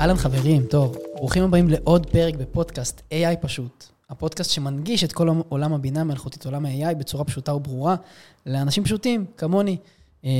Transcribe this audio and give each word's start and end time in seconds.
אהלן 0.00 0.16
חברים, 0.16 0.66
טוב, 0.66 0.96
ברוכים 1.14 1.42
הבאים 1.42 1.68
לעוד 1.68 2.06
פרק 2.06 2.34
בפודקאסט 2.34 3.00
AI 3.10 3.36
פשוט. 3.40 3.84
הפודקאסט 4.10 4.50
שמנגיש 4.50 5.04
את 5.04 5.12
כל 5.12 5.28
עולם 5.48 5.72
הבינה 5.72 6.00
המלאכותית, 6.00 6.46
עולם 6.46 6.66
ה-AI, 6.66 6.94
בצורה 6.94 7.24
פשוטה 7.24 7.54
וברורה, 7.54 7.96
לאנשים 8.46 8.84
פשוטים, 8.84 9.26
כמוני. 9.36 9.76
אה, 10.24 10.30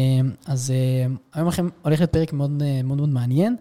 אז 0.47 0.71
אה, 0.71 1.07
היום 1.33 1.49
לכם 1.49 1.69
הולך 1.83 2.01
להיות 2.01 2.12
פרק 2.12 2.33
מאוד 2.33 2.62
אה, 2.62 2.83
מאוד, 2.83 2.99
מאוד 2.99 3.09
מעניין. 3.09 3.57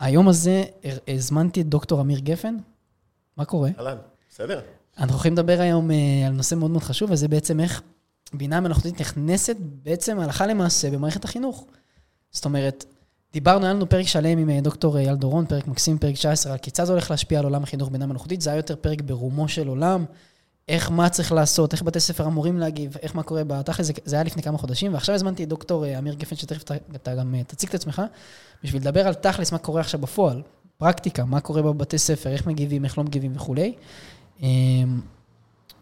היום 0.00 0.28
הזה 0.28 0.64
הזמנתי 1.08 1.60
את 1.60 1.68
דוקטור 1.68 2.00
אמיר 2.00 2.18
גפן. 2.18 2.56
מה 3.36 3.44
קורה? 3.44 3.70
אהלן, 3.78 3.96
בסדר. 4.30 4.60
אנחנו 4.98 5.14
הולכים 5.14 5.32
לדבר 5.32 5.60
היום 5.60 5.90
על 6.26 6.32
נושא 6.32 6.54
מאוד 6.54 6.70
מאוד 6.70 6.82
חשוב, 6.82 7.10
וזה 7.10 7.28
בעצם 7.28 7.60
איך 7.60 7.82
בינה 8.32 8.60
מלאכותית 8.60 9.00
נכנסת 9.00 9.56
בעצם 9.60 10.20
הלכה 10.20 10.46
למעשה 10.46 10.90
במערכת 10.90 11.24
החינוך. 11.24 11.66
זאת 12.30 12.44
אומרת, 12.44 12.84
דיברנו, 13.32 13.64
היה 13.64 13.74
לנו 13.74 13.88
פרק 13.88 14.06
שלם 14.06 14.38
עם 14.38 14.50
אה, 14.50 14.60
דוקטור 14.60 14.98
אייל 14.98 15.14
דורון, 15.14 15.46
פרק 15.46 15.68
מקסים, 15.68 15.98
פרק 15.98 16.14
19, 16.14 16.52
על 16.52 16.58
כיצד 16.58 16.84
זה 16.84 16.92
הולך 16.92 17.10
להשפיע 17.10 17.38
על 17.38 17.44
עולם 17.44 17.62
החינוך 17.62 17.90
בינה 17.90 18.06
מלאכותית. 18.06 18.40
זה 18.40 18.50
היה 18.50 18.58
יותר 18.58 18.76
פרק 18.76 19.00
ברומו 19.00 19.48
של 19.48 19.68
עולם, 19.68 20.04
איך, 20.68 20.90
מה 20.90 21.08
צריך 21.08 21.32
לעשות, 21.32 21.72
איך 21.72 21.82
בתי 21.82 22.00
ספר 22.00 22.26
אמורים 22.26 22.58
להגיב, 22.58 22.96
איך 23.02 23.16
מה 23.16 23.22
קורה 23.22 23.44
בתכל'ס, 23.44 23.86
זה, 23.86 23.92
זה 24.04 24.16
היה 24.16 24.24
לפני 24.24 24.42
כמה 24.42 24.58
חודשים, 24.58 24.94
ועכשיו 24.94 25.14
הזמנתי 25.14 25.44
את 25.44 25.48
דוקטור 25.48 25.84
אה, 25.86 25.98
אמיר 25.98 26.14
גפן, 26.14 26.36
שתכף 26.36 26.62
אתה, 26.62 26.74
אתה 26.94 27.14
גם 27.14 27.34
אה, 27.34 27.44
תציג 27.44 27.68
את 27.68 27.74
עצמך, 27.74 28.02
בשביל 28.64 28.82
לדבר 28.82 29.06
על 29.06 29.14
תכל'ס, 29.14 29.52
מה 29.52 29.58
קורה 29.58 29.80
עכשיו 29.80 30.00
בפועל, 30.00 30.42
פרקטיקה, 30.78 31.24
מה 31.24 31.40
קורה 31.40 31.62
בבתי 31.62 31.98
ספר, 31.98 32.30
איך 32.30 32.46
מגיבים, 32.46 32.84
איך 32.84 32.98
לא 32.98 33.04
מגיבים? 33.04 33.32
וכולי. 33.36 33.74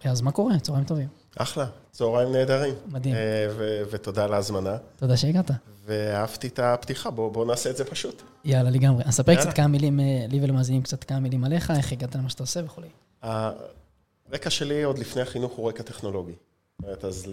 אז 0.05 0.21
מה 0.21 0.33
קורה? 0.33 0.59
צהריים 0.59 0.85
טובים. 0.85 1.24
אחלה, 1.37 1.67
צהריים 1.91 2.33
נהדרים. 2.33 2.75
מדהים. 2.87 3.15
ו- 3.51 3.83
ותודה 3.91 4.25
על 4.25 4.35
ההזמנה. 4.35 4.77
תודה 4.97 5.17
שהגעת. 5.17 5.51
ואהבתי 5.87 6.47
את 6.47 6.59
הפתיחה, 6.59 7.11
בואו 7.11 7.31
בוא 7.31 7.47
נעשה 7.47 7.71
את 7.71 7.77
זה 7.77 7.85
פשוט. 7.85 8.23
יאללה, 8.45 8.71
לגמרי. 8.71 9.05
אז 9.07 9.15
ספר 9.15 9.35
קצת 9.35 9.53
כמה 9.53 9.69
מילים, 9.69 10.01
אה, 10.01 10.27
לי 10.29 10.41
ולמאזינים 10.43 10.83
קצת 10.83 11.05
כמה 11.05 11.21
מילים 11.21 11.45
עליך, 11.45 11.71
איך 11.71 11.93
הגעת 11.93 12.15
למה 12.15 12.29
שאתה 12.29 12.43
עושה 12.43 12.61
וכולי. 12.65 12.89
הרקע 13.23 14.51
שלי 14.51 14.83
עוד 14.83 14.99
לפני 14.99 15.23
החינוך 15.23 15.53
הוא 15.53 15.69
רקע 15.69 15.83
טכנולוגי. 15.83 16.33
אז 17.03 17.27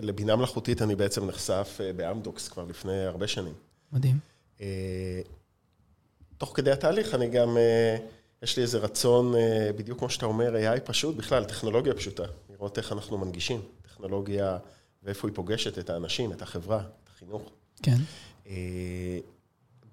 לבינה 0.00 0.36
מלאכותית 0.36 0.82
אני 0.82 0.94
בעצם 0.94 1.26
נחשף 1.26 1.78
אה, 1.80 1.92
באמדוקס 1.92 2.48
כבר 2.48 2.64
לפני 2.64 3.04
הרבה 3.04 3.26
שנים. 3.26 3.54
מדהים. 3.92 4.18
אה, 4.60 5.20
תוך 6.38 6.52
כדי 6.56 6.70
התהליך 6.70 7.14
אני 7.14 7.28
גם, 7.28 7.56
יש 8.42 8.56
לי 8.56 8.62
איזה 8.62 8.78
רצון, 8.78 9.34
בדיוק 9.76 9.98
כמו 9.98 10.10
שאתה 10.10 10.26
אומר, 10.26 10.54
AI 10.54 10.80
פשוט, 10.80 11.16
בכלל, 11.16 11.44
טכנולוגיה 11.44 11.94
פשוטה. 11.94 12.24
לראות 12.62 12.78
איך 12.78 12.92
אנחנו 12.92 13.18
מנגישים 13.18 13.60
טכנולוגיה 13.82 14.58
ואיפה 15.02 15.28
היא 15.28 15.34
פוגשת 15.34 15.78
את 15.78 15.90
האנשים, 15.90 16.32
את 16.32 16.42
החברה, 16.42 16.78
את 16.78 17.08
החינוך. 17.14 17.42
כן. 17.82 17.96
אה, 18.46 19.18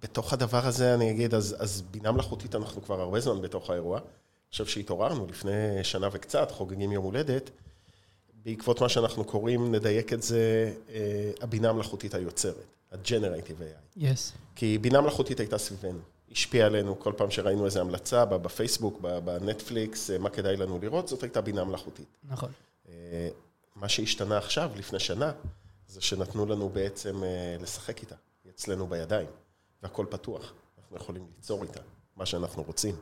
בתוך 0.01 0.33
הדבר 0.33 0.65
הזה 0.65 0.93
אני 0.93 1.11
אגיד, 1.11 1.33
אז, 1.33 1.55
אז 1.59 1.81
בינה 1.81 2.11
מלאכותית 2.11 2.55
אנחנו 2.55 2.81
כבר 2.81 3.01
הרבה 3.01 3.19
זמן 3.19 3.41
בתוך 3.41 3.69
האירוע. 3.69 3.97
אני 3.97 4.51
חושב 4.51 4.65
שהתעוררנו 4.65 5.27
לפני 5.27 5.83
שנה 5.83 6.07
וקצת, 6.11 6.51
חוגגים 6.51 6.91
יום 6.91 7.05
הולדת. 7.05 7.49
בעקבות 8.45 8.81
מה 8.81 8.89
שאנחנו 8.89 9.23
קוראים, 9.23 9.75
נדייק 9.75 10.13
את 10.13 10.23
זה, 10.23 10.73
אה, 10.89 11.31
הבינה 11.41 11.69
המלאכותית 11.69 12.13
היוצרת, 12.13 12.75
ה-Generative 12.91 13.61
AI. 13.61 13.99
Yes. 13.99 14.37
כי 14.55 14.77
בינה 14.77 15.01
מלאכותית 15.01 15.39
הייתה 15.39 15.57
סביבנו, 15.57 15.99
השפיעה 16.31 16.67
עלינו 16.67 16.99
כל 16.99 17.13
פעם 17.17 17.31
שראינו 17.31 17.65
איזו 17.65 17.79
המלצה 17.79 18.25
בפייסבוק, 18.25 19.01
בנטפליקס, 19.01 20.11
אה, 20.11 20.17
מה 20.17 20.29
כדאי 20.29 20.57
לנו 20.57 20.79
לראות, 20.81 21.07
זאת 21.07 21.23
הייתה 21.23 21.41
בינה 21.41 21.63
מלאכותית. 21.63 22.07
נכון. 22.23 22.51
מה 23.75 23.89
שהשתנה 23.89 24.37
עכשיו, 24.37 24.71
לפני 24.75 24.99
שנה, 24.99 25.31
זה 25.87 26.01
שנתנו 26.01 26.45
לנו 26.45 26.69
בעצם 26.69 27.23
אה, 27.23 27.55
לשחק 27.59 28.01
איתה, 28.01 28.15
היא 28.43 28.51
אצלנו 28.51 28.87
בידיים, 28.87 29.27
והכל 29.83 30.05
פתוח, 30.09 30.53
אנחנו 30.79 30.97
יכולים 30.97 31.27
ליצור 31.35 31.63
איתה 31.63 31.79
מה 32.15 32.25
שאנחנו 32.25 32.63
רוצים, 32.63 32.95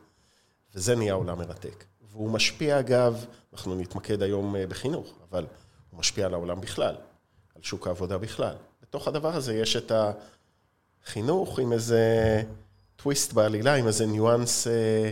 וזה 0.75 0.96
נהיה 0.96 1.13
עולם 1.13 1.38
מרתק. 1.38 1.85
והוא 2.02 2.31
משפיע 2.31 2.79
אגב, 2.79 3.25
אנחנו 3.53 3.75
נתמקד 3.75 4.22
היום 4.22 4.56
אה, 4.56 4.68
בחינוך, 4.68 5.13
אבל 5.29 5.46
הוא 5.90 6.00
משפיע 6.00 6.25
על 6.25 6.34
העולם 6.34 6.62
בכלל, 6.62 6.96
על 7.56 7.62
שוק 7.62 7.88
העבודה 7.88 8.18
בכלל. 8.18 8.56
בתוך 8.81 9.07
הדבר 9.07 9.35
הזה 9.35 9.53
יש 9.53 9.75
את 9.75 9.91
החינוך 11.06 11.59
עם 11.59 11.73
איזה 11.73 12.03
טוויסט 12.97 13.34
בעלילה, 13.34 13.75
עם 13.75 13.88
איזה 13.88 14.06
ניואנס 14.06 14.68
אה, 14.68 15.09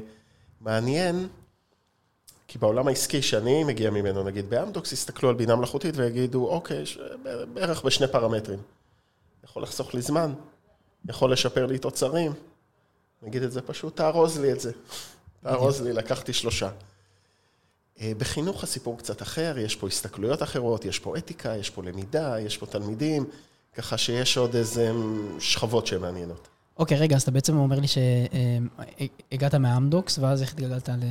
מעניין, 0.61 1.27
כי 2.47 2.59
בעולם 2.59 2.87
העסקי 2.87 3.21
שאני 3.21 3.63
מגיע 3.63 3.89
ממנו, 3.89 4.23
נגיד 4.23 4.49
באמדוקס, 4.49 4.91
יסתכלו 4.91 5.29
על 5.29 5.35
בינה 5.35 5.55
מלאכותית 5.55 5.97
ויגידו, 5.97 6.47
אוקיי, 6.47 6.83
בערך 7.53 7.85
בשני 7.85 8.07
פרמטרים. 8.07 8.59
יכול 9.43 9.63
לחסוך 9.63 9.93
לי 9.93 10.01
זמן, 10.01 10.33
יכול 11.09 11.31
לשפר 11.31 11.65
לי 11.65 11.77
תוצרים. 11.77 12.33
נגיד 13.21 13.43
את 13.43 13.51
זה 13.51 13.61
פשוט, 13.61 13.95
תארוז 13.95 14.39
לי 14.39 14.51
את 14.51 14.59
זה. 14.59 14.71
תארוז 15.43 15.81
לי, 15.81 15.93
לקחתי 15.93 16.33
שלושה. 16.33 16.69
אה, 18.01 18.11
בחינוך 18.17 18.63
הסיפור 18.63 18.97
קצת 18.97 19.21
אחר, 19.21 19.57
יש 19.57 19.75
פה 19.75 19.87
הסתכלויות 19.87 20.43
אחרות, 20.43 20.85
יש 20.85 20.99
פה 20.99 21.17
אתיקה, 21.17 21.57
יש 21.57 21.69
פה 21.69 21.83
למידה, 21.83 22.39
יש 22.39 22.57
פה 22.57 22.65
תלמידים, 22.65 23.25
ככה 23.73 23.97
שיש 23.97 24.37
עוד 24.37 24.55
איזה 24.55 24.91
שכבות 25.39 25.87
שהן 25.87 26.01
מעניינות. 26.01 26.47
אוקיי, 26.77 26.97
רגע, 26.97 27.15
אז 27.15 27.21
אתה 27.21 27.31
בעצם 27.31 27.57
אומר 27.57 27.79
לי 27.79 27.87
שהגעת 27.87 29.55
מהאמדוקס, 29.55 30.19
ואז 30.19 30.41
איך 30.41 30.53
התגלגלת 30.53 30.89
ל... 30.89 31.03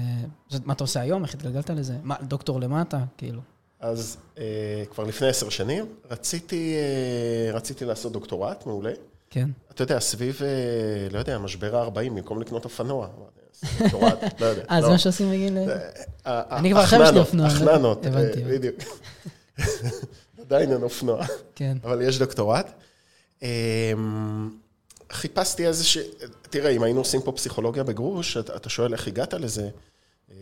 מה 0.65 0.73
אתה 0.73 0.85
עושה 0.85 1.01
היום? 1.01 1.25
איך 1.25 1.35
התגלגלת 1.35 1.71
לזה? 1.71 1.95
מה, 2.03 2.15
דוקטור 2.23 2.61
למטה? 2.61 3.05
כאילו. 3.17 3.41
אז 3.81 4.17
אה, 4.39 4.85
כבר 4.91 5.05
לפני 5.05 5.29
עשר 5.29 5.49
שנים 5.49 5.87
רציתי, 6.11 6.75
אה, 6.75 7.57
רציתי 7.57 7.85
לעשות 7.85 8.13
דוקטורט, 8.13 8.67
מעולה. 8.67 8.93
כן. 9.31 9.51
אתה 9.71 9.83
יודע, 9.83 10.01
סביב, 10.01 10.41
אה, 10.43 11.09
לא 11.13 11.19
יודע, 11.19 11.39
משבר 11.39 11.77
ה-40, 11.77 11.91
במקום 11.95 12.41
לקנות 12.41 12.65
אופנוע. 12.65 13.09
דוקטורט, 13.79 14.41
לא 14.41 14.47
יודע. 14.47 14.63
אה, 14.71 14.83
זה 14.83 14.89
מה 14.89 14.99
שעושים 14.99 15.31
בגיל... 15.31 15.59
אני 16.27 16.71
כבר 16.71 16.81
עכשיו 16.81 17.03
יש 17.03 17.11
לי 17.11 17.19
אופנוע. 17.19 17.47
החננות, 17.47 18.07
בדיוק. 18.49 18.77
עדיין 20.41 20.73
אין 20.73 20.83
אופנוע. 20.83 21.25
כן. 21.55 21.77
אבל 21.85 22.03
יש 22.03 22.19
דוקטורט. 22.19 22.73
חיפשתי 25.25 25.67
איזה 25.67 25.85
ש... 25.85 25.99
תראה, 26.43 26.71
אם 26.71 26.83
היינו 26.83 27.01
עושים 27.01 27.23
פה 27.23 27.33
פסיכולוגיה 27.33 27.85
בגרוש, 27.85 28.37
אתה 28.37 28.69
שואל 28.69 28.93
איך 28.93 29.09
הגעת 29.09 29.35
לזה. 29.35 29.69
אה, 30.31 30.37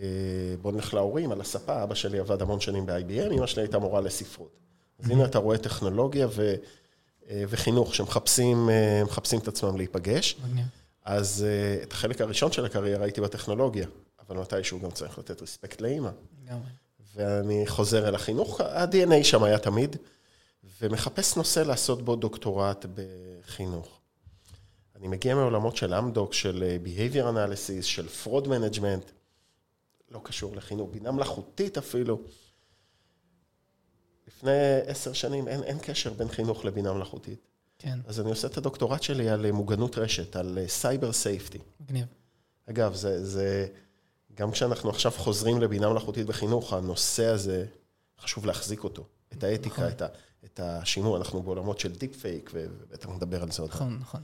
בוא 0.63 0.73
נלך 0.73 0.95
להורים, 0.95 1.33
על 1.33 1.41
הספה, 1.41 1.83
אבא 1.83 1.95
שלי 1.95 2.19
עבד 2.19 2.43
המון 2.43 2.61
שנים 2.61 2.87
ב-IBM, 2.87 3.33
אמא 3.33 3.47
שלי 3.47 3.63
הייתה 3.63 3.79
מורה 3.79 4.01
לספרות. 4.01 4.59
אז 4.99 5.11
הנה 5.11 5.25
אתה 5.25 5.39
רואה 5.39 5.59
טכנולוגיה 5.59 6.27
ו... 6.31 6.55
אה, 7.31 7.45
וחינוך 7.49 7.95
שמחפשים 7.95 8.71
אה, 8.71 9.03
את 9.43 9.49
עצמם 9.49 9.77
להיפגש. 9.77 10.37
אז 11.05 11.45
את 11.83 11.93
החלק 11.93 12.21
הראשון 12.21 12.53
של 12.53 12.65
הקריירה 12.65 13.05
הייתי 13.05 13.21
בטכנולוגיה, 13.21 13.87
אבל 14.29 14.37
מתישהו 14.37 14.81
גם 14.81 14.91
צריך 14.91 15.19
לתת 15.19 15.43
רספקט 15.43 15.81
לאימא. 15.81 16.11
ואני 17.15 17.67
חוזר 17.67 18.09
אל 18.09 18.15
החינוך, 18.15 18.61
ה-DNA 18.61 19.25
שם 19.25 19.43
היה 19.43 19.59
תמיד, 19.59 19.97
ומחפש 20.81 21.37
נושא 21.37 21.61
לעשות 21.61 22.03
בו 22.03 22.17
דוקטורט 22.17 22.87
בחינוך. 22.95 24.02
אני 25.03 25.09
מגיע 25.09 25.35
מעולמות 25.35 25.77
של 25.77 25.95
אמדוקס, 25.95 26.33
של 26.33 26.63
אה, 26.63 26.77
Behavior 26.85 27.25
Analysis, 27.25 27.83
של 27.83 28.07
Fraud 28.25 28.47
Management, 28.47 29.11
לא 30.11 30.21
קשור 30.23 30.57
לחינוך, 30.57 30.91
בינה 30.93 31.11
מלאכותית 31.13 31.79
אפילו. 31.79 32.21
לפני 34.29 34.51
עשר 34.87 35.13
שנים 35.13 35.49
אין, 35.49 35.63
אין 35.63 35.79
קשר 35.83 36.13
בין 36.13 36.29
חינוך 36.29 36.65
לבינה 36.65 36.93
מלאכותית. 36.93 37.39
כן. 37.79 37.99
אז 38.07 38.21
אני 38.21 38.31
עושה 38.31 38.49
את 38.49 38.57
הדוקטורט 38.57 39.03
שלי 39.03 39.29
על 39.29 39.47
אה, 39.47 39.53
מוגנות 39.53 39.99
רשת, 39.99 40.37
על 40.37 40.59
סייבר 40.67 41.09
אה, 41.09 41.13
safety. 41.13 41.59
מגניב. 41.81 42.07
אגב, 42.71 42.95
זה, 42.95 43.25
זה, 43.25 43.67
גם 44.35 44.51
כשאנחנו 44.51 44.91
עכשיו 44.91 45.13
חוזרים 45.13 45.61
לבינה 45.61 45.89
מלאכותית 45.89 46.27
בחינוך, 46.27 46.73
הנושא 46.73 47.27
הזה, 47.27 47.67
חשוב 48.21 48.47
להחזיק 48.47 48.85
אותו. 48.85 49.07
את 49.33 49.45
האתיקה, 49.45 49.75
נכון. 49.75 49.89
את, 49.89 50.03
ה, 50.03 50.07
את 50.45 50.61
השימור, 50.61 51.17
אנחנו 51.17 51.43
בעולמות 51.43 51.79
של 51.79 51.93
דיפ 51.93 52.17
פייק, 52.17 52.51
ובטח 52.55 53.09
נדבר 53.09 53.43
על 53.43 53.51
זה 53.51 53.63
עוד. 53.63 53.71
נכון, 53.71 53.99
נכון. 54.01 54.23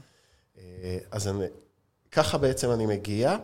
אה, 0.59 0.97
אז 1.11 1.27
אני, 1.27 1.45
ככה 2.11 2.37
בעצם 2.37 2.71
אני 2.71 2.85
מגיע, 2.85 3.37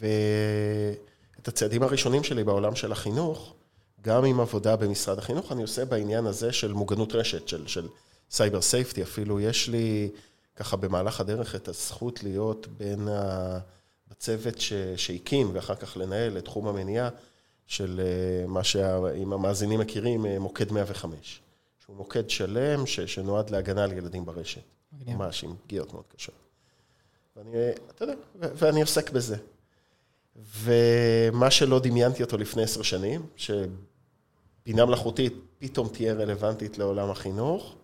ואת 0.00 1.48
הצעדים 1.48 1.82
הראשונים 1.82 2.24
שלי 2.24 2.44
בעולם 2.44 2.76
של 2.76 2.92
החינוך, 2.92 3.54
גם 4.00 4.24
עם 4.24 4.40
עבודה 4.40 4.76
במשרד 4.76 5.18
החינוך, 5.18 5.52
אני 5.52 5.62
עושה 5.62 5.84
בעניין 5.84 6.26
הזה 6.26 6.52
של 6.52 6.72
מוגנות 6.72 7.14
רשת, 7.14 7.48
של, 7.48 7.66
של 7.66 7.88
cyber 8.30 8.62
safety, 8.62 9.02
אפילו 9.02 9.40
יש 9.40 9.68
לי 9.68 10.10
ככה 10.56 10.76
במהלך 10.76 11.20
הדרך 11.20 11.54
את 11.54 11.68
הזכות 11.68 12.22
להיות 12.22 12.66
בין 12.66 13.08
ה... 13.08 13.58
בצוות 14.10 14.54
שהקים 14.96 15.50
ואחר 15.52 15.74
כך 15.74 15.96
לנהל 15.96 16.38
את 16.38 16.44
תחום 16.44 16.68
המניעה 16.68 17.08
של 17.66 18.00
אה, 18.00 18.46
מה 18.46 18.64
שאם 18.64 19.32
המאזינים 19.32 19.80
מכירים, 19.80 20.26
אה, 20.26 20.38
מוקד 20.38 20.72
105, 20.72 21.40
שהוא 21.84 21.96
מוקד 21.96 22.30
שלם 22.30 22.86
ש... 22.86 23.00
שנועד 23.00 23.50
להגנה 23.50 23.84
על 23.84 23.92
ילדים 23.92 24.24
ברשת. 24.24 24.75
ממש 24.92 25.44
עם 25.44 25.54
פגיעות 25.64 25.92
מאוד 25.92 26.04
קשות. 26.16 26.34
ואני, 27.36 27.50
אתה 27.90 28.04
יודע, 28.04 28.14
ואני 28.34 28.80
עוסק 28.80 29.10
בזה. 29.10 29.36
ומה 30.36 31.50
שלא 31.50 31.78
דמיינתי 31.78 32.22
אותו 32.22 32.36
לפני 32.36 32.62
עשר 32.62 32.82
שנים, 32.82 33.26
שבינה 33.36 34.84
מלאכותית 34.84 35.32
פתאום 35.58 35.88
תהיה 35.88 36.14
רלוונטית 36.14 36.78
לעולם 36.78 37.10
החינוך, 37.10 37.74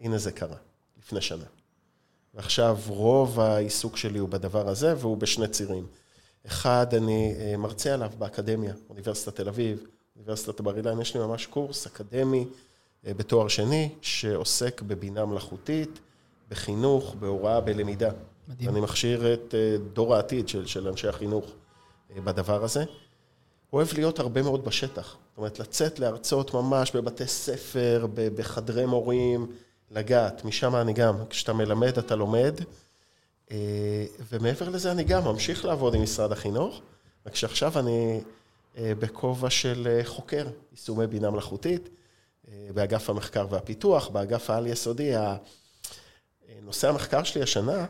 הנה 0.00 0.18
זה 0.18 0.32
קרה, 0.32 0.56
לפני 0.98 1.20
שנה. 1.20 1.44
ועכשיו 2.34 2.78
רוב 2.86 3.40
העיסוק 3.40 3.96
שלי 3.96 4.18
הוא 4.18 4.28
בדבר 4.28 4.68
הזה, 4.68 4.94
והוא 4.98 5.16
בשני 5.16 5.48
צירים. 5.48 5.86
אחד, 6.46 6.94
אני 6.94 7.34
אה, 7.38 7.56
מרצה 7.56 7.94
עליו 7.94 8.10
באקדמיה, 8.18 8.74
אוניברסיטת 8.90 9.36
תל 9.36 9.48
אביב, 9.48 9.86
אוניברסיטת 10.16 10.60
בר 10.60 10.76
אילן, 10.76 11.00
יש 11.00 11.14
לי 11.16 11.20
ממש 11.20 11.46
קורס 11.46 11.86
אקדמי 11.86 12.46
אה, 13.06 13.14
בתואר 13.14 13.48
שני, 13.48 13.94
שעוסק 14.02 14.82
בבינה 14.82 15.24
מלאכותית, 15.24 16.00
בחינוך, 16.50 17.14
בהוראה, 17.18 17.60
בלמידה. 17.60 18.10
מדהים. 18.48 18.70
אני 18.70 18.80
מכשיר 18.80 19.34
את 19.34 19.54
אה, 19.54 19.76
דור 19.92 20.14
העתיד 20.14 20.48
של, 20.48 20.66
של 20.66 20.88
אנשי 20.88 21.08
החינוך 21.08 21.44
בדבר 22.24 22.64
הזה. 22.64 22.84
אוהב 23.72 23.88
להיות 23.94 24.18
הרבה 24.18 24.42
מאוד 24.42 24.64
בשטח. 24.64 25.16
זאת 25.30 25.38
אומרת, 25.38 25.58
לצאת 25.58 25.98
להרצות 25.98 26.54
ממש 26.54 26.96
בבתי 26.96 27.26
ספר, 27.26 28.06
בחדרי 28.14 28.86
מורים, 28.86 29.46
לגעת. 29.90 30.44
משם 30.44 30.76
אני 30.76 30.92
גם, 30.92 31.14
כשאתה 31.30 31.52
מלמד, 31.52 31.98
אתה 31.98 32.16
לומד. 32.16 32.60
אה, 33.50 34.04
ומעבר 34.30 34.68
לזה 34.68 34.92
אני 34.92 35.04
גם 35.04 35.24
ממשיך 35.24 35.64
לעבוד 35.64 35.94
עם 35.94 36.02
משרד 36.02 36.32
החינוך, 36.32 36.80
רק 37.26 37.34
שעכשיו 37.34 37.78
אני 37.78 38.20
אה, 38.76 38.92
בכובע 38.98 39.50
של 39.50 39.88
אה, 39.90 40.04
חוקר 40.04 40.46
יישומי 40.72 41.06
בינה 41.06 41.30
מלאכותית, 41.30 41.88
באגף 42.74 43.10
המחקר 43.10 43.46
והפיתוח, 43.50 44.08
באגף 44.08 44.50
העל-יסודי. 44.50 45.12
נושא 46.62 46.88
המחקר 46.88 47.22
שלי 47.22 47.42
השנה, 47.42 47.86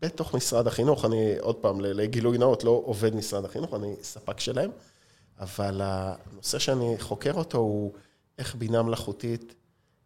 בתוך 0.00 0.34
משרד 0.34 0.66
החינוך, 0.66 1.04
אני 1.04 1.38
עוד 1.38 1.56
פעם, 1.56 1.80
לגילוי 1.80 2.38
נאות, 2.38 2.64
לא 2.64 2.82
עובד 2.84 3.14
משרד 3.14 3.44
החינוך, 3.44 3.74
אני 3.74 3.94
ספק 4.02 4.40
שלהם, 4.40 4.70
אבל 5.38 5.80
הנושא 5.84 6.58
שאני 6.58 6.94
חוקר 6.98 7.32
אותו 7.34 7.58
הוא 7.58 7.92
איך 8.38 8.54
בינה 8.54 8.82
מלאכותית 8.82 9.54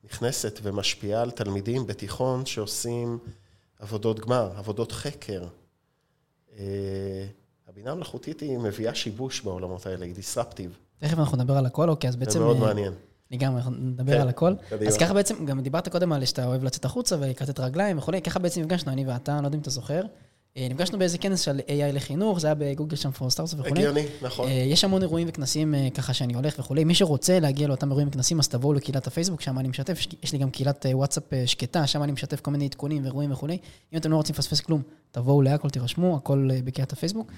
נכנסת 0.05 0.61
ומשפיעה 0.63 1.23
על 1.23 1.31
תלמידים 1.31 1.87
בתיכון 1.87 2.47
שעושים 2.47 3.19
עבודות 3.79 4.21
גמר, 4.21 4.53
עבודות 4.57 4.93
חקר. 4.93 5.45
אה, 6.59 7.27
הבינה 7.69 7.91
המלאכותית 7.91 8.41
היא 8.41 8.59
מביאה 8.59 8.95
שיבוש 8.95 9.41
בעולמות 9.41 9.87
האלה, 9.87 10.05
היא 10.05 10.15
דיסרפטיב. 10.15 10.79
תכף 10.99 11.19
אנחנו 11.19 11.37
נדבר 11.37 11.57
על 11.57 11.67
הכל, 11.67 11.89
אוקיי, 11.89 12.09
אז 12.09 12.17
בעצם... 12.17 12.33
זה 12.33 12.39
מאוד 12.39 12.57
אה, 12.57 12.63
מעניין. 12.63 12.93
גם, 13.37 13.57
אנחנו 13.57 13.71
נדבר 13.71 14.13
כן, 14.13 14.21
על 14.21 14.29
הכל. 14.29 14.55
קדימה. 14.69 14.91
אז 14.91 14.97
ככה 14.97 15.15
בעצם, 15.15 15.47
גם 15.47 15.61
דיברת 15.61 15.89
קודם 15.89 16.13
על 16.13 16.25
שאתה 16.25 16.47
אוהב 16.47 16.65
לצאת 16.65 16.85
החוצה 16.85 17.17
ולקטט 17.21 17.61
רגליים 17.61 17.99
וכולי, 17.99 18.23
ככה 18.23 18.39
בעצם 18.39 18.61
נפגשנו, 18.61 18.93
אני 18.93 19.07
ואתה, 19.07 19.35
אני 19.35 19.43
לא 19.43 19.47
יודע 19.47 19.57
אם 19.57 19.63
אתה 19.63 19.71
זוכר. 19.71 20.03
אה, 20.57 20.67
נפגשנו 20.71 20.99
באיזה 20.99 21.19
כנס 21.19 21.41
של 21.41 21.61
AI 21.67 21.93
לחינוך, 21.93 22.41
זה 22.41 22.47
היה 22.47 22.55
בגוגל 22.55 22.97
שם 22.97 23.11
for 23.11 23.31
Startups 23.31 23.55
וכולי. 23.55 23.81
הגיוני, 23.81 24.07
נכון. 24.23 24.49
אה, 24.49 24.53
יש 24.53 24.85
המון 24.85 25.03
אירועים 25.03 25.29
וכנסים 25.31 25.75
אה, 25.75 25.89
ככה 25.95 26.15
שאני 26.15 26.35
הולך 26.35 26.55
וכולי. 26.59 26.85
מי 26.85 26.95
שרוצה 26.95 27.41
להגיע 27.41 27.69
לאותם 27.69 27.89
אירועים 27.89 28.09
וכנסים, 28.09 28.39
אז 28.39 28.49
תבואו 28.49 28.73
לקהילת 28.73 29.07
הפייסבוק, 29.07 29.41
שם 29.41 29.59
אני 29.59 29.69
משתף. 29.69 29.99
יש 30.23 30.33
לי 30.33 30.39
גם 30.39 30.51
קהילת 30.51 30.87
וואטסאפ 30.93 31.25
שקטה, 31.47 31.87
שם 31.87 32.03
אני 32.03 32.13
משתף 32.13 32.41
כל 32.41 32.51
מיני 32.51 32.65
עדכונים 32.65 33.03
ואירועים 33.03 33.33
וכולי. 33.33 33.59
אם 33.93 33.99
אתם 33.99 34.11
לא 34.11 34.17
רוצים 34.17 34.35
לפספס 34.35 34.61
כלום, 34.61 34.83
תבואו 35.11 35.43
להכל, 35.43 35.71
תירשמו, 35.71 36.17
הכל 36.17 36.49
בקהילת 36.65 36.93
הפייסבוק. 36.93 37.33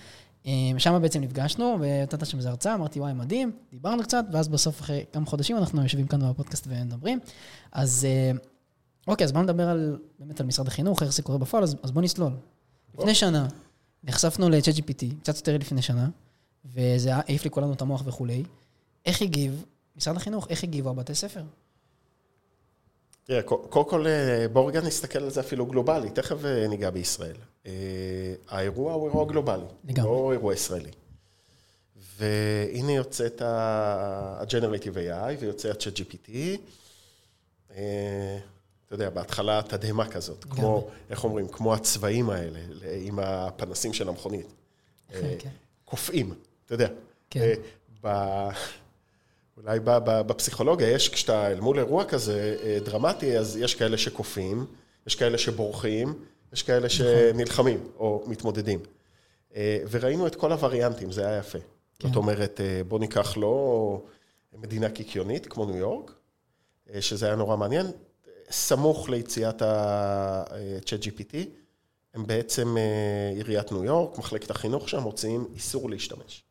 שם 0.78 0.98
בעצם 1.02 1.20
נפגשנו, 1.20 1.76
ונתת 1.80 2.26
שם 2.26 2.38
איזה 2.38 2.48
הרצאה, 2.48 2.74
אמרתי, 2.74 3.00
וואי, 3.00 3.12
מדהים, 3.12 3.52
דיברנו 3.70 4.02
קצת, 4.02 4.24
ואז 4.32 4.48
בסוף, 4.48 4.80
אחרי 4.80 5.04
כמה 5.12 5.26
חודשים, 5.26 5.56
אנחנו 5.56 5.82
יושבים 5.82 6.06
כאן 6.06 6.30
בפודקאסט 6.30 6.66
ומדברים. 6.68 7.18
אז 7.72 8.06
אוקיי, 9.06 9.24
אז 9.24 9.32
בואו 9.32 9.42
נדבר 9.42 9.68
על, 9.68 9.98
באמת 10.18 10.40
על 10.40 10.46
משרד 10.46 10.68
החינוך, 10.68 11.02
איך 11.02 11.12
זה 11.12 11.22
קורה 11.22 11.38
בפועל, 11.38 11.62
אז, 11.62 11.76
אז 11.82 11.90
בואו 11.90 12.04
נסלול. 12.04 12.32
לפני 12.98 13.14
שנה, 13.14 13.46
נחשפנו 14.04 14.48
ל-chat 14.48 14.78
GPT, 14.78 15.20
קצת 15.22 15.36
יותר 15.36 15.56
לפני 15.58 15.82
שנה, 15.82 16.08
וזה 16.64 17.14
העיף 17.14 17.44
לי 17.44 17.50
כולנו 17.50 17.72
את 17.72 17.82
המוח 17.82 18.02
וכולי. 18.06 18.42
איך 19.06 19.22
הגיב, 19.22 19.64
משרד 19.96 20.16
החינוך, 20.16 20.46
איך 20.50 20.64
הגיבו 20.64 20.90
הבתי 20.90 21.14
ספר? 21.14 21.42
תראה, 23.24 23.42
קודם 23.42 23.88
כל, 23.88 24.06
אה, 24.06 24.46
בואו 24.52 24.66
רגע 24.66 24.80
נסתכל 24.80 25.18
על 25.18 25.30
זה 25.30 25.40
אפילו 25.40 25.66
גלובלי, 25.66 26.10
תכף 26.10 26.44
אה, 26.44 26.68
ניגע 26.68 26.90
בישראל. 26.90 27.36
אה, 27.66 27.72
האירוע 28.48 28.92
הוא 28.92 29.08
אירוע 29.08 29.24
גלובלי, 29.24 29.64
לגמרי. 29.84 30.10
לא 30.10 30.32
אירוע 30.32 30.54
ישראלי. 30.54 30.90
והנה 32.16 32.92
יוצאת 32.92 33.42
ה-Generative 33.42 34.94
AI 34.96 35.40
ויוצא 35.40 35.68
ה-Chat 35.68 35.98
GPT. 35.98 36.30
אתה 38.86 38.94
יודע, 38.94 39.10
בהתחלה 39.10 39.60
תדהמה 39.68 40.08
כזאת, 40.08 40.44
כמו, 40.44 40.88
איך 41.10 41.24
אומרים, 41.24 41.48
כמו 41.48 41.74
הצבעים 41.74 42.30
האלה, 42.30 42.58
עם 43.00 43.18
הפנסים 43.18 43.92
של 43.92 44.08
המכונית. 44.08 44.46
אה, 45.14 45.34
כן. 45.38 45.48
קופאים, 45.84 46.34
אתה 46.66 46.74
יודע. 46.74 46.88
כן. 47.30 47.40
אה, 47.40 47.54
ב... 48.02 48.48
אולי 49.56 49.78
בפסיכולוגיה 50.04 50.90
יש, 50.90 51.08
כשאתה 51.08 51.52
אל 51.52 51.60
מול 51.60 51.78
אירוע 51.78 52.04
כזה 52.04 52.56
אה, 52.62 52.78
דרמטי, 52.84 53.38
אז 53.38 53.56
יש 53.56 53.74
כאלה 53.74 53.98
שקופאים, 53.98 54.66
יש 55.06 55.14
כאלה 55.14 55.38
שבורחים, 55.38 56.14
יש 56.54 56.62
כאלה 56.62 56.86
נכון. 56.86 56.90
שנלחמים 56.90 57.88
או 57.96 58.24
מתמודדים. 58.26 58.80
וראינו 59.90 60.26
את 60.26 60.34
כל 60.34 60.52
הווריאנטים, 60.52 61.12
זה 61.12 61.26
היה 61.26 61.38
יפה. 61.38 61.58
כן. 61.98 62.08
זאת 62.08 62.16
אומרת, 62.16 62.60
בוא 62.88 62.98
ניקח 62.98 63.36
לא 63.36 64.04
מדינה 64.52 64.90
קיקיונית 64.90 65.46
כמו 65.46 65.66
ניו 65.66 65.76
יורק, 65.76 66.12
שזה 67.00 67.26
היה 67.26 67.36
נורא 67.36 67.56
מעניין, 67.56 67.86
סמוך 68.50 69.08
ליציאת 69.08 69.62
ה-chat 69.62 71.02
GPT, 71.02 71.36
הם 72.14 72.26
בעצם 72.26 72.76
אה, 72.76 73.32
עיריית 73.34 73.72
ניו 73.72 73.84
יורק, 73.84 74.18
מחלקת 74.18 74.50
החינוך 74.50 74.88
שם, 74.88 74.98
מוציאים 74.98 75.46
איסור 75.54 75.90
להשתמש. 75.90 76.44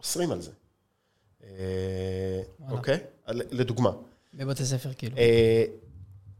אוסרים 0.00 0.32
על 0.32 0.40
זה. 0.40 0.50
אה, 1.44 2.42
אוקיי? 2.70 2.98
לדוגמה. 3.28 3.90
בבתי 4.34 4.64
ספר, 4.64 4.92
כאילו. 4.92 5.16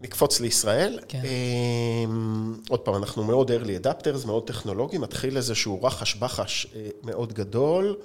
אה, 0.01 0.07
נקפוץ 0.07 0.41
לישראל. 0.41 1.01
כן. 1.09 1.23
עוד 2.69 2.81
פעם, 2.81 2.95
אנחנו 2.95 3.25
מאוד 3.25 3.51
early 3.51 3.85
adapters, 3.85 4.27
מאוד 4.27 4.47
טכנולוגיים, 4.47 5.01
מתחיל 5.01 5.37
איזשהו 5.37 5.83
רחש 5.83 6.15
בחש 6.15 6.67
מאוד 7.03 7.33
גדול, 7.33 7.97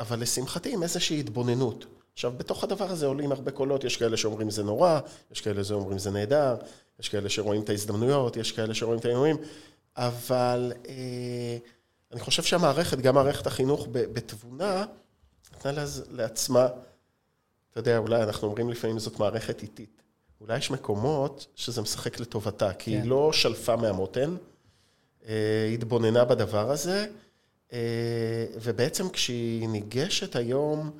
אבל 0.00 0.20
לשמחתי 0.20 0.74
עם 0.74 0.82
איזושהי 0.82 1.20
התבוננות. 1.20 1.86
עכשיו, 2.12 2.32
בתוך 2.36 2.64
הדבר 2.64 2.90
הזה 2.90 3.06
עולים 3.06 3.32
הרבה 3.32 3.50
קולות, 3.50 3.84
יש 3.84 3.96
כאלה 3.96 4.16
שאומרים 4.16 4.50
זה 4.50 4.62
נורא, 4.62 5.00
יש 5.32 5.40
כאלה 5.40 5.64
שאומרים 5.64 5.98
זה 5.98 6.10
נהדר, 6.10 6.56
יש 7.00 7.08
כאלה 7.08 7.28
שרואים 7.28 7.62
את 7.62 7.68
ההזדמנויות, 7.68 8.36
יש 8.36 8.52
כאלה 8.52 8.74
שרואים 8.74 9.00
את 9.00 9.04
האיומים, 9.04 9.36
אבל 9.96 10.72
אה, 10.88 11.56
אני 12.12 12.20
חושב 12.20 12.42
שהמערכת, 12.42 12.98
גם 12.98 13.14
מערכת 13.14 13.46
החינוך 13.46 13.88
בתבונה, 13.92 14.84
נתנה 15.54 15.84
לעצמה, 16.10 16.66
אתה 17.70 17.80
יודע, 17.80 17.98
אולי 17.98 18.22
אנחנו 18.22 18.48
אומרים 18.48 18.70
לפעמים 18.70 18.98
זאת 18.98 19.18
מערכת 19.18 19.62
איטית. 19.62 20.02
אולי 20.40 20.58
יש 20.58 20.70
מקומות 20.70 21.46
שזה 21.54 21.82
משחק 21.82 22.20
לטובתה, 22.20 22.72
כי 22.72 22.90
כן. 22.90 23.02
היא 23.02 23.10
לא 23.10 23.32
שלפה 23.32 23.76
מהמותן, 23.76 24.36
אה, 25.28 25.70
התבוננה 25.74 26.24
בדבר 26.24 26.70
הזה, 26.70 27.06
אה, 27.72 28.46
ובעצם 28.62 29.08
כשהיא 29.08 29.68
ניגשת 29.68 30.36
היום, 30.36 30.90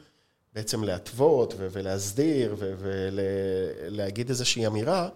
בעצם 0.53 0.85
להתוות 0.85 1.55
ולהסדיר 1.59 2.57
ולהגיד 2.59 4.29
איזושהי 4.29 4.67
אמירה, 4.67 5.09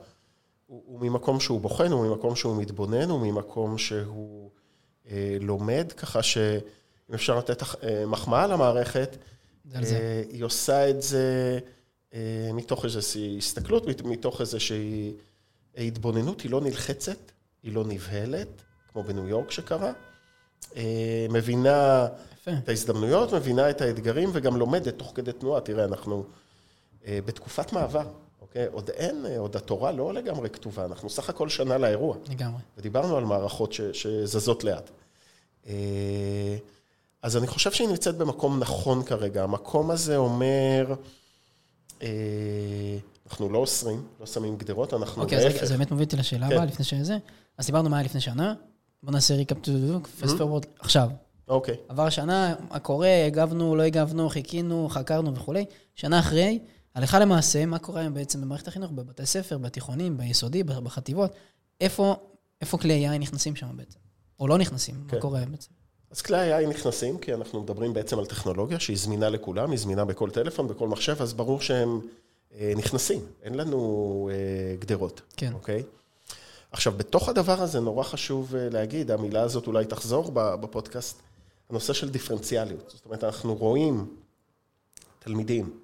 הוא, 0.67 0.83
הוא 0.87 1.01
ממקום 1.01 1.41
שהוא 1.41 1.61
בוחן, 1.61 1.93
הוא 1.93 2.07
ממקום 2.07 2.37
שהוא 2.37 2.57
מתבונן, 2.57 3.11
הוא 3.11 3.21
ממקום 3.21 3.79
שהוא 3.79 4.51
אה, 5.11 5.37
לומד, 5.41 5.93
ככה 5.97 6.23
שאם 6.23 7.15
אפשר 7.15 7.39
לתת 7.39 7.63
אה, 7.63 8.07
מחמאה 8.07 8.47
למערכת, 8.47 9.17
אה, 9.75 10.23
היא 10.31 10.45
עושה 10.45 10.91
את 10.91 11.03
זה 11.03 11.59
מתוך 12.55 12.85
איזושהי 12.85 13.39
הסתכלות, 13.39 13.87
מתוך 14.05 14.41
איזושהי 14.41 15.13
התבוננות, 15.77 16.41
היא 16.41 16.51
לא 16.51 16.61
נלחצת, 16.61 17.33
היא 17.63 17.73
לא 17.73 17.85
נבהלת, 17.85 18.49
כמו 18.93 19.03
בניו 19.03 19.29
יורק 19.29 19.51
שקרה. 19.51 19.93
אה, 20.77 21.27
מבינה 21.31 22.07
יפה. 22.33 22.51
את 22.65 22.69
ההזדמנויות, 22.69 23.35
מבינה 23.35 23.71
את 23.71 23.81
האתגרים 23.81 24.31
וגם 24.33 24.57
לומדת 24.57 24.99
תוך 24.99 25.13
כדי 25.15 25.33
תנועה. 25.33 25.61
תראה, 25.61 25.85
אנחנו 25.85 26.25
אה, 27.07 27.19
בתקופת 27.25 27.73
מעבר, 27.73 28.07
אוקיי? 28.41 28.67
עוד 28.67 28.91
אין, 28.91 29.27
אה, 29.27 29.39
עוד 29.39 29.57
התורה 29.57 29.93
לא 29.93 30.15
לגמרי 30.15 30.51
כתובה, 30.51 30.85
אנחנו 30.85 31.11
סך 31.11 31.31
הכל 31.31 31.49
שנה 31.49 31.79
לאירוע. 31.79 32.17
לגמרי. 32.31 32.61
ודיברנו 32.79 33.17
על 33.17 33.25
מערכות 33.25 33.73
ש, 33.73 33.81
שזזות 33.81 34.65
לאט. 34.65 34.91
אז 37.23 37.37
אני 37.37 37.47
חושב 37.47 37.73
שהיא 37.73 37.89
נמצאת 37.89 38.17
במקום 38.17 38.59
נכון 38.59 39.03
כרגע. 39.03 39.43
המקום 39.43 39.91
הזה 39.91 40.17
אומר, 40.17 40.95
אנחנו 43.27 43.49
לא 43.49 43.59
אוסרים, 43.59 44.03
לא 44.21 44.27
שמים 44.27 44.57
גדרות, 44.57 44.95
אנחנו 44.95 45.23
להפך. 45.23 45.35
אוקיי, 45.35 45.63
אז 45.63 45.69
זה 45.69 45.77
באמת 45.77 45.91
מוביל 45.91 46.05
אותי 46.05 46.17
לשאלה 46.17 46.49
כן. 46.49 46.53
הבאה 46.53 46.65
לפני 46.65 46.85
שזה. 46.85 47.19
אז 47.59 47.67
דיברנו 47.67 47.91
מה 47.91 47.97
היה 47.97 48.05
לפני 48.05 48.21
שנה, 48.21 48.55
בוא 49.03 49.13
נעשה 49.13 49.35
ריקאפ, 49.35 49.59
פסט 50.21 50.37
פורוורד 50.39 50.67
עכשיו. 50.79 51.11
אוקיי. 51.49 51.77
עבר 51.89 52.11
שנה, 52.11 52.55
מה 52.71 52.79
קורה, 52.79 53.27
הגבנו, 53.27 53.77
לא 53.77 53.83
הגבנו, 53.83 54.29
חיכינו, 54.29 54.89
חקרנו 54.91 55.35
וכולי. 55.35 55.65
שנה 55.95 56.19
אחרי, 56.19 56.59
הלכה 56.95 57.19
למעשה, 57.19 57.67
מה 57.67 57.79
קורה 57.79 58.01
היום 58.01 58.15
בעצם 58.15 58.41
במערכת 58.41 58.69
החינוך, 58.69 58.91
בבתי 58.91 59.27
ספר, 59.27 59.59
בתיכונים, 59.59 60.17
ביסודי, 60.17 60.63
בחטיבות, 60.63 61.33
איפה, 61.81 62.17
איפה 62.61 62.79
כלי 62.79 63.09
AI 63.09 63.19
נכנסים 63.19 63.57
שם 63.57 63.77
בעצם? 63.77 63.99
או 64.41 64.49
לא 64.49 64.59
נכנסים, 64.59 64.95
כן. 65.09 65.17
מה 65.17 65.23
קורה 65.23 65.41
בעצם? 65.51 65.71
אז 66.11 66.23
כלי 66.23 66.59
AI 66.59 66.67
נכנסים, 66.67 67.19
כי 67.19 67.35
אנחנו 67.35 67.63
מדברים 67.63 67.93
בעצם 67.93 68.19
על 68.19 68.27
טכנולוגיה 68.27 68.81
שהיא 68.81 68.97
זמינה 68.99 69.29
לכולם, 69.29 69.71
היא 69.71 69.79
זמינה 69.79 70.05
בכל 70.05 70.31
טלפון, 70.31 70.69
בכל 70.69 70.89
מחשב, 70.89 71.23
אז 71.23 71.33
ברור 71.35 71.61
שהם 71.61 72.01
אה, 72.55 72.73
נכנסים, 72.77 73.21
אין 73.43 73.55
לנו 73.55 74.31
אה, 74.33 74.77
גדרות. 74.79 75.21
כן. 75.37 75.53
אוקיי? 75.53 75.83
עכשיו, 76.73 76.93
בתוך 76.97 77.29
הדבר 77.29 77.63
הזה 77.63 77.81
נורא 77.81 78.05
חשוב 78.05 78.55
אה, 78.55 78.69
להגיד, 78.71 79.11
המילה 79.11 79.43
הזאת 79.43 79.67
אולי 79.67 79.85
תחזור 79.85 80.31
בפודקאסט, 80.35 81.23
הנושא 81.71 81.93
של 81.93 82.11
דיפרנציאליות. 82.11 82.93
זאת 82.97 83.05
אומרת, 83.05 83.25
אנחנו 83.25 83.55
רואים 83.55 84.17
תלמידים, 85.19 85.81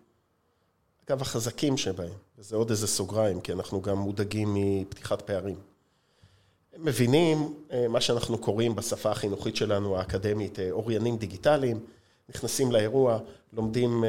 אגב, 1.09 1.23
החזקים 1.23 1.77
שבהם, 1.77 2.13
וזה 2.39 2.57
עוד 2.57 2.71
איזה 2.71 2.87
סוגריים, 2.87 3.41
כי 3.41 3.53
אנחנו 3.53 3.83
גם 3.83 3.99
מודאגים 3.99 4.55
מפתיחת 4.55 5.23
פערים. 5.23 5.57
מבינים 6.79 7.55
אה, 7.73 7.89
מה 7.89 8.01
שאנחנו 8.01 8.39
קוראים 8.39 8.75
בשפה 8.75 9.11
החינוכית 9.11 9.57
שלנו, 9.57 9.97
האקדמית, 9.99 10.59
אה, 10.59 10.71
אוריינים 10.71 11.17
דיגיטליים, 11.17 11.81
נכנסים 12.29 12.73
לאירוע, 12.73 13.19
לומדים 13.53 14.05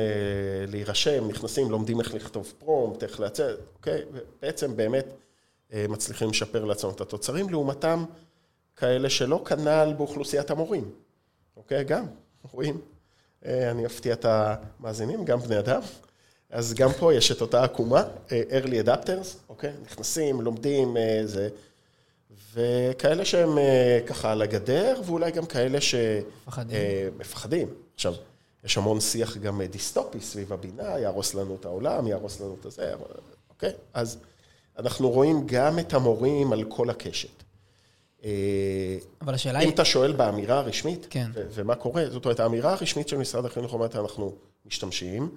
להירשם, 0.67 1.27
נכנסים, 1.27 1.71
לומדים 1.71 1.99
איך 1.99 2.13
לכתוב 2.13 2.53
פרומפט, 2.59 3.03
איך 3.03 3.19
לייצר, 3.19 3.55
אוקיי? 3.75 4.01
ובעצם 4.13 4.75
באמת 4.75 5.05
אה, 5.73 5.85
מצליחים 5.89 6.29
לשפר 6.29 6.65
לעצמם 6.65 6.89
את 6.89 7.01
התוצרים, 7.01 7.49
לעומתם 7.49 8.05
כאלה 8.75 9.09
שלא 9.09 9.43
כנ"ל 9.45 9.93
באוכלוסיית 9.97 10.51
המורים, 10.51 10.91
אוקיי? 11.57 11.83
גם, 11.83 12.05
רואים. 12.51 12.81
אה, 13.45 13.71
אני 13.71 13.85
אפתיע 13.85 14.13
את 14.13 14.25
המאזינים, 14.29 15.25
גם 15.25 15.39
בני 15.39 15.59
אדם. 15.59 15.81
אז 16.49 16.73
גם 16.73 16.89
פה 16.99 17.13
יש 17.13 17.31
את 17.31 17.41
אותה 17.41 17.63
עקומה, 17.63 18.03
אה, 18.31 18.41
early 18.49 18.87
adapters, 18.87 19.37
אוקיי? 19.49 19.73
נכנסים, 19.83 20.41
לומדים, 20.41 20.97
זה... 21.25 21.49
וכאלה 22.55 23.25
שהם 23.25 23.57
ככה 24.07 24.31
על 24.31 24.41
הגדר, 24.41 25.01
ואולי 25.05 25.31
גם 25.31 25.45
כאלה 25.45 25.77
שמפחדים. 25.81 27.67
עכשיו, 27.95 28.13
יש 28.63 28.77
המון 28.77 28.99
שיח 28.99 29.37
גם 29.37 29.61
דיסטופי 29.61 30.21
סביב 30.21 30.53
הבינה, 30.53 30.99
יהרוס 30.99 31.33
לנו 31.33 31.55
את 31.59 31.65
העולם, 31.65 32.07
יהרוס 32.07 32.41
לנו 32.41 32.57
את 32.59 32.65
הזה, 32.65 32.93
אוקיי? 33.49 33.71
אז... 33.93 34.17
אנחנו 34.79 35.09
רואים 35.09 35.43
גם 35.45 35.79
את 35.79 35.93
המורים 35.93 36.53
על 36.53 36.63
כל 36.63 36.89
הקשת. 36.89 37.43
אבל 39.21 39.33
השאלה 39.33 39.59
היא... 39.59 39.67
אם 39.67 39.73
אתה 39.73 39.85
שואל 39.85 40.11
באמירה 40.11 40.59
הרשמית, 40.59 41.07
כן. 41.09 41.31
ו- 41.33 41.47
ומה 41.53 41.75
קורה, 41.75 42.09
זאת 42.09 42.25
אומרת, 42.25 42.39
האמירה 42.39 42.73
הרשמית 42.73 43.07
של 43.07 43.17
משרד 43.17 43.45
החינוך 43.45 43.73
אומרת, 43.73 43.95
אנחנו 43.95 44.35
משתמשים, 44.65 45.35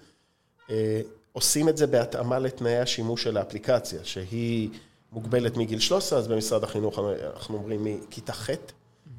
אה, 0.70 1.00
עושים 1.32 1.68
את 1.68 1.76
זה 1.76 1.86
בהתאמה 1.86 2.38
לתנאי 2.38 2.78
השימוש 2.78 3.22
של 3.22 3.36
האפליקציה, 3.36 4.04
שהיא 4.04 4.68
מוגבלת 5.12 5.56
מגיל 5.56 5.80
13, 5.80 6.18
אז 6.18 6.28
במשרד 6.28 6.64
החינוך 6.64 6.98
אנחנו 7.34 7.56
אומרים 7.56 7.84
מכיתה 7.84 8.32
ח' 8.32 8.50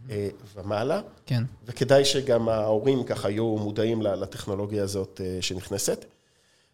אה, 0.09 0.29
ומעלה. 0.55 1.01
כן. 1.25 1.43
וכדאי 1.65 2.05
שגם 2.05 2.49
ההורים 2.49 3.03
ככה 3.03 3.29
יהיו 3.29 3.57
מודעים 3.57 4.01
לטכנולוגיה 4.01 4.83
הזאת 4.83 5.21
אה, 5.23 5.37
שנכנסת. 5.41 6.05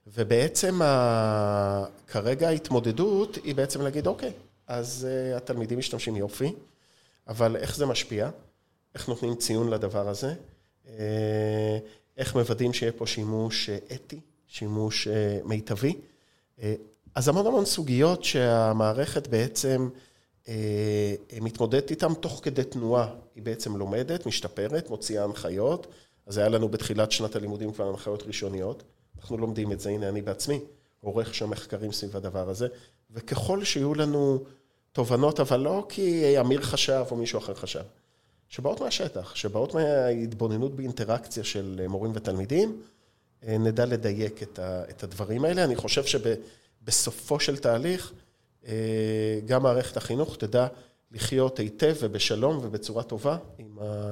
ובעצם 0.08 0.82
ה... 0.82 1.86
כרגע 2.08 2.48
ההתמודדות 2.48 3.38
היא 3.44 3.56
בעצם 3.56 3.82
להגיד, 3.82 4.08
אוקיי, 4.08 4.32
אז 4.68 5.08
uh, 5.08 5.38
התלמידים 5.38 5.80
משתמשים 5.80 6.16
יופי, 6.16 6.54
אבל 7.28 7.56
איך 7.56 7.76
זה 7.76 7.86
משפיע? 7.86 8.30
איך 8.96 9.10
נותנים 9.10 9.36
ציון 9.36 9.70
לדבר 9.70 10.10
הזה? 10.10 10.34
איך 12.18 12.36
מוודאים 12.36 12.74
שיהיה 12.74 12.92
פה 12.92 13.08
שימוש 13.08 13.70
אתי, 13.70 14.20
שימוש 14.48 15.08
מיטבי? 15.44 15.94
אז 17.16 17.28
המון 17.28 17.48
המון 17.48 17.66
סוגיות 17.66 18.24
שהמערכת 18.24 19.28
בעצם 19.28 19.90
uh, 20.44 20.48
מתמודדת 21.42 21.92
איתן 21.92 22.14
תוך 22.14 22.40
כדי 22.44 22.64
תנועה. 22.64 23.08
היא 23.36 23.44
בעצם 23.44 23.78
לומדת, 23.78 24.26
משתפרת, 24.26 24.90
מוציאה 24.90 25.24
הנחיות. 25.24 25.88
אז 26.26 26.38
היה 26.38 26.50
לנו 26.50 26.70
בתחילת 26.70 27.12
שנת 27.12 27.36
הלימודים 27.36 27.72
כבר 27.72 27.90
הנחיות 27.90 28.24
ראשוניות. 28.24 28.84
אנחנו 29.18 29.38
לומדים 29.38 29.72
את 29.72 29.80
זה, 29.80 29.90
הנה 29.90 30.10
אני 30.10 30.22
בעצמי 30.22 30.60
עורך 31.02 31.36
שם 31.36 31.50
מחקרים 31.50 31.92
סביב 31.92 32.18
הדבר 32.18 32.50
הזה, 32.50 32.68
וככל 33.12 33.64
שיהיו 33.64 33.96
לנו 33.96 34.44
תובנות, 34.92 35.40
אבל 35.40 35.60
לא 35.60 35.86
כי 35.90 36.40
אמיר 36.40 36.62
חשב 36.62 37.06
או 37.12 37.16
מישהו 37.16 37.40
אחר 37.40 37.54
חשב, 37.54 37.84
שבאות 38.50 38.82
מהשטח, 38.82 39.36
שבאות 39.36 39.74
מההתבוננות 39.74 40.76
באינטראקציה 40.76 41.44
של 41.44 41.86
מורים 41.88 42.12
ותלמידים, 42.16 42.82
אה, 43.48 43.58
נדע 43.58 43.86
לדייק 43.86 44.44
את 44.60 45.04
הדברים 45.04 45.46
האלה. 45.46 45.64
אני 45.64 45.76
חושב 45.76 46.06
שבסופו 46.86 47.40
של 47.40 47.58
תהליך, 47.58 48.14
אה, 48.68 49.40
גם 49.46 49.64
מערכת 49.64 49.98
החינוך 49.98 50.38
תדע 50.38 50.68
לחיות 51.12 51.60
היטב 51.60 51.96
ובשלום 52.00 52.60
ובצורה 52.62 53.04
טובה 53.04 53.38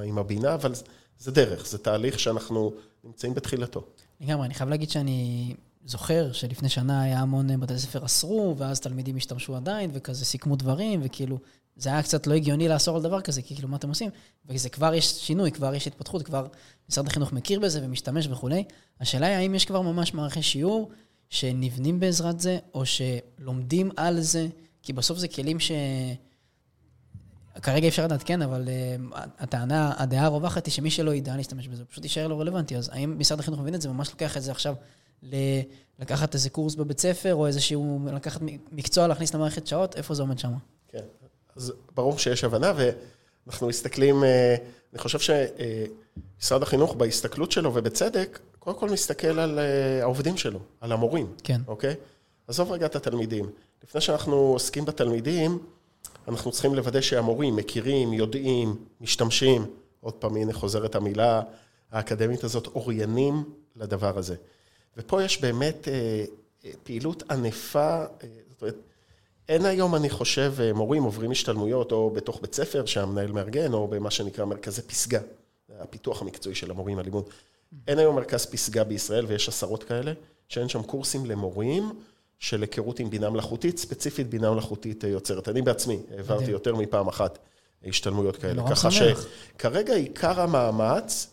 עם 0.06 0.18
הבינה, 0.18 0.54
אבל 0.54 0.74
זה 1.20 1.32
דרך, 1.32 1.68
זה 1.68 1.78
תהליך 1.78 2.20
שאנחנו 2.20 2.74
נמצאים 3.04 3.34
בתחילתו. 3.34 3.84
לגמרי, 4.22 4.46
אני 4.46 4.54
חייב 4.54 4.70
להגיד 4.70 4.90
שאני 4.90 5.54
זוכר 5.86 6.32
שלפני 6.32 6.70
שנה 6.70 7.02
היה 7.02 7.20
המון 7.20 7.60
בתי 7.60 7.78
ספר 7.78 8.06
אסרו, 8.06 8.56
ואז 8.58 8.80
תלמידים 8.80 9.18
השתמשו 9.18 9.56
עדיין, 9.56 9.92
וכזה 9.94 10.26
סיכמו 10.26 10.56
דברים, 10.56 11.02
וכאילו, 11.04 11.38
זה 11.76 11.90
היה 11.90 12.04
קצת 12.04 12.28
לא 12.28 12.34
הגיוני 12.34 12.68
לאסור 12.68 12.96
על 12.96 13.04
דבר 13.04 13.22
כזה, 13.22 13.42
כי 13.42 13.56
כאילו, 13.56 13.70
מה 13.70 13.78
אתם 13.78 13.90
עושים? 13.90 14.10
וזה 14.46 14.70
כבר 14.70 14.94
יש 14.94 15.06
שינוי, 15.06 15.52
כבר 15.52 15.76
יש 15.76 15.88
התפתחות, 15.88 16.22
כבר 16.22 16.48
משרד 16.90 17.08
החינוך 17.08 17.34
מכיר 17.34 17.60
בזה 17.60 17.80
ומשתמש 17.84 18.28
וכולי. 18.28 18.64
השאלה 19.00 19.28
היא, 19.28 19.36
האם 19.36 19.56
יש 19.56 19.66
כבר 19.66 19.82
ממש 19.82 20.14
מערכי 20.14 20.42
שיעור 20.42 20.92
שנבנים 21.34 22.00
בעזרת 22.00 22.40
זה, 22.40 22.60
או 22.74 22.84
שלומדים 22.86 23.92
על 23.98 24.22
זה, 24.22 24.48
כי 24.84 24.94
בסוף 24.94 25.18
זה 25.18 25.28
כלים 25.28 25.60
ש... 25.60 25.72
כרגע 27.62 27.88
אפשר 27.88 28.04
לדעת 28.04 28.24
כן, 28.24 28.42
אבל 28.42 28.68
uh, 28.68 29.18
הטענה, 29.40 29.94
הדעה 29.98 30.26
הרווחת 30.26 30.66
היא 30.66 30.72
שמי 30.72 30.92
שלא 30.92 31.14
ידע 31.14 31.38
להשתמש 31.38 31.68
בזה, 31.68 31.86
פשוט 31.86 32.04
יישאר 32.04 32.28
לא 32.28 32.42
רלוונטי. 32.42 32.78
אז 32.78 32.90
האם 32.94 33.20
משרד 33.20 33.40
החינוך 33.40 33.60
מבין 33.60 33.76
את 33.76 33.82
זה, 33.82 33.90
ממש 33.90 34.10
לוקח 34.10 34.38
את 34.38 34.44
זה 34.44 34.52
עכשיו 34.52 34.76
ל- 35.24 35.62
לקחת 36.00 36.34
איזה 36.34 36.50
קורס 36.50 36.76
בבית 36.76 37.00
ספר, 37.00 37.36
או 37.36 37.48
איזשהו, 37.48 38.00
לקחת 38.14 38.42
מקצוע 38.72 39.08
להכניס 39.08 39.36
למערכת 39.36 39.68
שעות, 39.68 39.96
איפה 39.96 40.14
זה 40.14 40.22
עומד 40.22 40.40
שם? 40.40 40.54
כן, 40.88 41.04
אז 41.56 41.74
ברור 41.96 42.18
שיש 42.18 42.44
הבנה, 42.44 42.74
ואנחנו 42.76 43.68
מסתכלים, 43.68 44.24
uh, 44.24 44.26
אני 44.94 45.00
חושב 45.00 45.20
שמשרד 45.20 46.62
uh, 46.62 46.64
החינוך 46.64 46.96
בהסתכלות 46.96 47.52
שלו, 47.52 47.76
ובצדק, 47.76 48.40
קודם 48.64 48.78
כל 48.78 48.90
מסתכל 48.90 49.40
על 49.40 49.60
uh, 49.60 50.02
העובדים 50.02 50.38
שלו, 50.38 50.60
על 50.82 50.92
המורים. 50.92 51.34
כן. 51.44 51.62
אוקיי? 51.68 51.96
עזוב 52.48 52.72
רגע 52.72 52.86
את 52.86 52.96
התלמידים. 52.96 53.50
לפני 53.84 54.02
שאנחנו 54.02 54.36
עוסקים 54.36 54.86
בתלמידים, 54.86 55.60
אנחנו 56.28 56.52
צריכים 56.52 56.76
לוודא 56.76 57.02
שהמורים 57.02 57.56
מכירים, 57.56 58.14
יודעים, 58.14 58.76
משתמשים, 59.02 59.66
עוד 60.02 60.14
פעם, 60.14 60.36
הנה 60.36 60.54
חוזרת 60.54 60.96
המילה 60.96 61.42
האקדמית 61.92 62.44
הזאת, 62.44 62.68
אוריינים 62.68 63.44
לדבר 63.76 64.18
הזה. 64.18 64.36
ופה 64.98 65.24
יש 65.24 65.42
באמת 65.42 65.88
אה, 65.88 66.26
אה, 66.66 66.72
פעילות 66.84 67.24
ענפה, 67.32 68.04
אה, 68.04 68.06
זאת 68.50 68.62
אומרת, 68.62 68.76
אין 69.50 69.66
היום, 69.66 69.96
אני 69.96 70.10
חושב, 70.10 70.54
מורים 70.74 71.04
עוברים 71.04 71.32
השתלמויות 71.32 71.92
או 71.92 72.12
בתוך 72.12 72.42
בית 72.42 72.56
ספר 72.56 72.86
שהמנהל 72.86 73.32
מארגן, 73.32 73.74
או 73.74 73.88
במה 73.88 74.12
שנקרא 74.12 74.46
מרכזי 74.46 74.82
פסגה, 74.82 75.20
הפיתוח 75.80 76.22
המקצועי 76.22 76.56
של 76.56 76.72
המורים, 76.72 77.00
הלימוד. 77.00 77.30
אין 77.88 78.00
היום 78.00 78.16
מרכז 78.16 78.46
פסגה 78.46 78.84
בישראל, 78.84 79.26
ויש 79.26 79.50
עשרות 79.50 79.84
כאלה, 79.84 80.14
שאין 80.48 80.70
שם 80.70 80.84
קורסים 80.84 81.26
למורים. 81.26 81.92
של 82.44 82.62
היכרות 82.62 83.00
עם 83.00 83.10
בינה 83.10 83.30
מלאכותית, 83.30 83.78
ספציפית 83.78 84.30
בינה 84.30 84.52
מלאכותית 84.52 85.04
יוצרת. 85.04 85.50
אני 85.50 85.62
בעצמי 85.62 86.00
העברתי 86.18 86.52
יותר 86.52 86.76
מפעם 86.76 87.08
אחת 87.08 87.40
השתלמויות 87.86 88.38
כאלה. 88.38 88.70
ככה 88.70 88.90
שכרגע 88.92 89.94
עיקר 89.94 90.42
המאמץ 90.42 91.28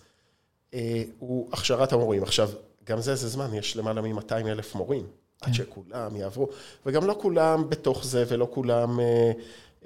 אה, 0.74 1.02
הוא 1.18 1.48
הכשרת 1.52 1.92
המורים. 1.92 2.22
עכשיו, 2.22 2.50
גם 2.84 3.00
זה, 3.00 3.14
זה 3.14 3.28
זמן, 3.28 3.54
יש 3.54 3.76
למעלה 3.76 4.00
מ-200 4.00 4.32
אלף 4.32 4.74
מורים, 4.74 5.06
כן. 5.40 5.46
עד 5.46 5.54
שכולם 5.54 6.16
יעברו, 6.16 6.48
וגם 6.86 7.06
לא 7.06 7.16
כולם 7.20 7.70
בתוך 7.70 8.04
זה 8.04 8.24
ולא 8.28 8.48
כולם 8.50 9.00
אה, 9.00 9.32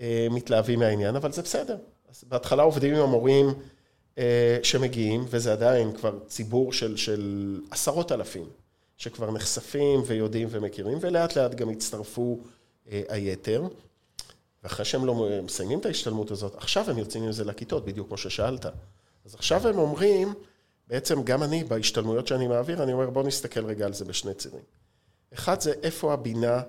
אה, 0.01 0.27
מתלהבים 0.31 0.79
מהעניין, 0.79 1.17
אבל 1.17 1.33
זה 1.33 1.43
בסדר. 1.43 1.77
אז 2.11 2.25
בהתחלה 2.29 2.63
עובדים 2.63 2.95
עם 2.95 3.03
המורים 3.03 3.47
אה, 3.49 3.53
שמגיעים, 4.63 5.25
וזה 5.29 5.53
עדיין 5.53 5.93
כבר 5.93 6.19
ציבור 6.27 6.73
של, 6.73 6.97
של 6.97 7.61
עשרות 7.71 8.13
אלפים. 8.13 8.47
שכבר 8.97 9.31
נחשפים 9.31 10.03
ויודעים 10.07 10.49
ומכירים, 10.51 10.99
ולאט 11.01 11.37
לאט 11.37 11.55
גם 11.55 11.71
הצטרפו 11.71 12.41
אה, 12.91 13.03
היתר. 13.09 13.63
ואחרי 14.63 14.85
שהם 14.85 15.05
לא 15.05 15.29
מסיימים 15.43 15.79
את 15.79 15.87
ההשתלמות 15.87 16.31
הזאת, 16.31 16.55
עכשיו 16.55 16.91
הם 16.91 16.99
יוצאים 16.99 17.25
עם 17.25 17.33
זה 17.33 17.45
לכיתות, 17.45 17.85
בדיוק 17.85 18.09
כמו 18.09 18.17
ששאלת. 18.17 18.67
אז 19.25 19.35
עכשיו 19.35 19.69
הם 19.69 19.79
אומרים, 19.79 20.35
בעצם 20.89 21.23
גם 21.23 21.43
אני, 21.43 21.65
בהשתלמויות 21.65 22.27
שאני 22.27 22.49
מעביר, 22.49 22.83
אני 22.83 22.93
אומר, 22.93 23.11
בואו 23.11 23.27
נסתכל 23.27 23.65
רגע 23.65 23.87
על 23.87 23.93
זה 23.93 24.05
בשני 24.05 24.35
צירים. 24.35 24.63
אחד 25.35 25.61
זה 25.61 25.73
איפה 25.83 26.13
הבינה 26.13 26.63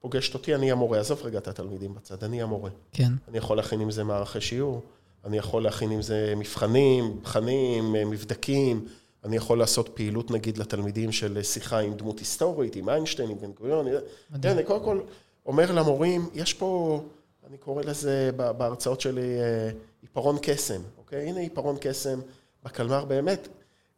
פוגשת 0.00 0.34
אותי, 0.34 0.54
אני 0.54 0.72
המורה. 0.72 1.00
עזוב 1.00 1.20
רגע 1.22 1.38
את 1.38 1.48
התלמידים 1.48 1.94
בצד, 1.94 2.24
אני 2.24 2.42
המורה. 2.42 2.70
כן. 2.92 3.12
אני 3.28 3.38
יכול 3.38 3.56
להכין 3.56 3.80
עם 3.80 3.90
זה 3.90 4.04
מערכי 4.04 4.40
שיעור, 4.40 4.82
אני 5.24 5.38
יכול 5.38 5.62
להכין 5.62 5.90
עם 5.90 6.02
זה 6.02 6.34
מבחנים, 6.36 7.16
מבחנים, 7.16 7.92
מבדקים. 7.92 8.86
אני 9.24 9.36
יכול 9.36 9.58
לעשות 9.58 9.88
פעילות, 9.94 10.30
נגיד, 10.30 10.58
לתלמידים 10.58 11.12
של 11.12 11.42
שיחה 11.42 11.78
עם 11.78 11.94
דמות 11.94 12.18
היסטורית, 12.18 12.76
עם 12.76 12.88
איינשטיין, 12.88 13.30
עם 13.30 13.38
בן 13.40 13.52
גוריון. 13.52 13.86
מדהים. 14.30 14.56
אני 14.56 14.64
קודם 14.64 14.84
כל 14.84 15.00
אומר 15.46 15.72
למורים, 15.72 16.28
יש 16.34 16.54
פה, 16.54 17.00
אני 17.48 17.56
קורא 17.58 17.82
לזה 17.82 18.30
בהרצאות 18.36 19.00
שלי, 19.00 19.40
אה, 19.40 19.70
עיפרון 20.02 20.36
קסם, 20.42 20.80
אוקיי? 20.98 21.28
הנה 21.28 21.40
עיפרון 21.40 21.76
קסם 21.80 22.20
בקלמר, 22.64 23.04
באמת. 23.04 23.48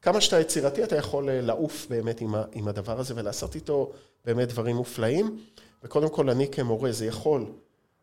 כמה 0.03 0.21
שאתה 0.21 0.41
יצירתי, 0.41 0.85
אתה 0.85 0.97
יכול 0.97 1.29
אה, 1.29 1.41
לעוף 1.41 1.87
באמת 1.91 2.21
עם, 2.21 2.35
עם 2.53 2.69
הדבר 2.69 3.01
הזה 3.01 3.15
ולעשות 3.17 3.55
איתו 3.55 3.93
באמת 4.25 4.49
דברים 4.49 4.77
מופלאים. 4.77 5.39
וקודם 5.85 6.09
כל, 6.09 6.31
אני 6.31 6.49
כמורה, 6.49 6.93
זה 6.93 7.07
יכול, 7.07 7.45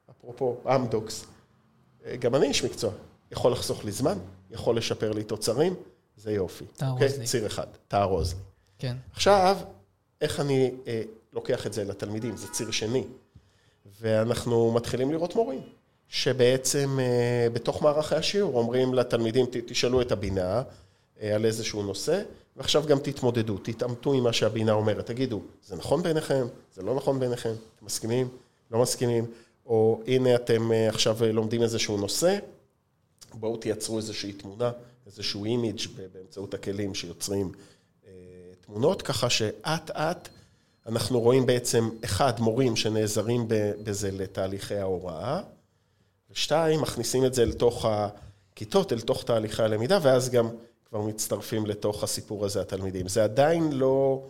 אפרופו 0.10 0.58
אמדוקס, 0.76 1.26
גם 2.20 2.36
אני 2.36 2.48
איש 2.48 2.64
מקצוע. 2.64 2.92
יכול 3.32 3.52
לחסוך 3.52 3.86
לי 3.86 3.92
זמן, 3.92 4.18
יכול 4.52 4.78
לשפר 4.78 5.12
לי 5.12 5.24
תוצרים, 5.24 5.76
זה 6.18 6.32
יופי. 6.32 6.66
תארוז 6.66 7.02
אוקיי? 7.02 7.20
לי. 7.20 7.26
ציר 7.26 7.46
אחד, 7.46 7.68
תארוז 7.88 8.34
לי. 8.34 8.40
כן. 8.80 8.98
עכשיו, 9.14 9.58
איך 10.22 10.40
אני 10.40 10.72
אה, 10.88 11.02
לוקח 11.34 11.68
את 11.68 11.74
זה 11.74 11.84
לתלמידים? 11.84 12.38
זה 12.38 12.48
ציר 12.48 12.72
שני. 12.72 13.04
ואנחנו 14.02 14.72
מתחילים 14.72 15.12
לראות 15.12 15.36
מורים, 15.36 15.62
שבעצם 16.08 16.98
אה, 17.00 17.48
בתוך 17.54 17.82
מערכי 17.82 18.16
השיעור 18.16 18.58
אומרים 18.58 18.94
לתלמידים, 18.94 19.46
ת, 19.46 19.58
תשאלו 19.68 20.02
את 20.02 20.12
הבינה 20.12 20.64
אה, 21.22 21.36
על 21.36 21.46
איזשהו 21.46 21.84
נושא, 21.84 22.22
ועכשיו 22.56 22.84
גם 22.88 23.00
תתמודדו, 23.00 23.58
תתעמתו 23.58 24.14
עם 24.14 24.24
מה 24.24 24.34
שהבינה 24.34 24.72
אומרת. 24.72 25.06
תגידו, 25.06 25.42
זה 25.64 25.76
נכון 25.76 26.04
בעיניכם? 26.04 26.48
זה 26.76 26.82
לא 26.82 26.96
נכון 26.96 27.20
בעיניכם? 27.20 27.54
אתם 27.76 27.86
מסכימים? 27.86 28.28
לא 28.72 28.82
מסכימים? 28.82 29.26
או 29.68 30.02
הנה 30.08 30.36
אתם 30.36 30.72
אה, 30.72 30.90
עכשיו 30.90 31.24
אה, 31.24 31.32
לומדים 31.32 31.64
איזשהו 31.64 31.98
נושא, 31.98 32.38
בואו 33.34 33.58
תייצרו 33.58 33.98
איזושהי 33.98 34.34
תמונה, 34.34 34.72
איזשהו 35.06 35.46
אימיג' 35.46 35.82
באמצעות 36.14 36.54
הכלים 36.54 36.96
שיוצרים 36.96 37.52
אה, 38.08 38.12
תמונות, 38.66 39.02
ככה 39.02 39.30
שאט 39.30 39.92
אט 39.92 40.30
אנחנו 40.86 41.20
רואים 41.20 41.46
בעצם, 41.46 41.90
אחד, 42.06 42.40
מורים 42.40 42.76
שנעזרים 42.76 43.46
בזה 43.84 44.12
לתהליכי 44.12 44.76
ההוראה, 44.76 45.42
ושתיים, 46.32 46.82
מכניסים 46.82 47.26
את 47.26 47.34
זה 47.34 47.46
לתוך 47.46 47.86
הכיתות, 47.86 48.94
אל 48.94 49.00
תוך 49.00 49.24
תהליכי 49.24 49.64
הלמידה, 49.64 50.00
ואז 50.02 50.30
גם 50.30 50.50
כבר 50.90 51.02
מצטרפים 51.02 51.66
לתוך 51.66 52.04
הסיפור 52.04 52.46
הזה 52.46 52.62
התלמידים. 52.62 53.08
זה 53.08 53.24
עדיין 53.24 53.72
לא, 53.72 54.24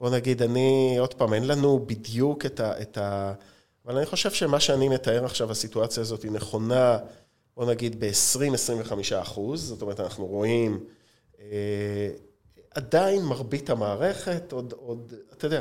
בוא 0.00 0.10
נגיד, 0.10 0.42
אני, 0.42 0.96
עוד 0.98 1.14
פעם, 1.14 1.34
אין 1.34 1.46
לנו 1.46 1.78
בדיוק 1.86 2.46
את 2.46 2.60
ה... 2.60 2.82
את 2.82 2.98
ה 2.98 3.32
אבל 3.86 3.96
אני 3.96 4.06
חושב 4.06 4.30
שמה 4.30 4.60
שאני 4.60 4.88
מתאר 4.88 5.24
עכשיו, 5.24 5.50
הסיטואציה 5.50 6.00
הזאת 6.00 6.22
היא 6.22 6.30
נכונה, 6.30 6.98
בוא 7.56 7.64
נגיד, 7.64 8.04
ב-20-25 8.04 8.92
אחוז, 9.22 9.64
זאת 9.64 9.82
אומרת, 9.82 10.00
אנחנו 10.00 10.26
רואים... 10.26 10.84
אה, 11.40 12.10
עדיין 12.74 13.22
מרבית 13.22 13.70
המערכת, 13.70 14.52
עוד, 14.52 14.72
עוד, 14.72 15.14
אתה 15.32 15.46
יודע, 15.46 15.60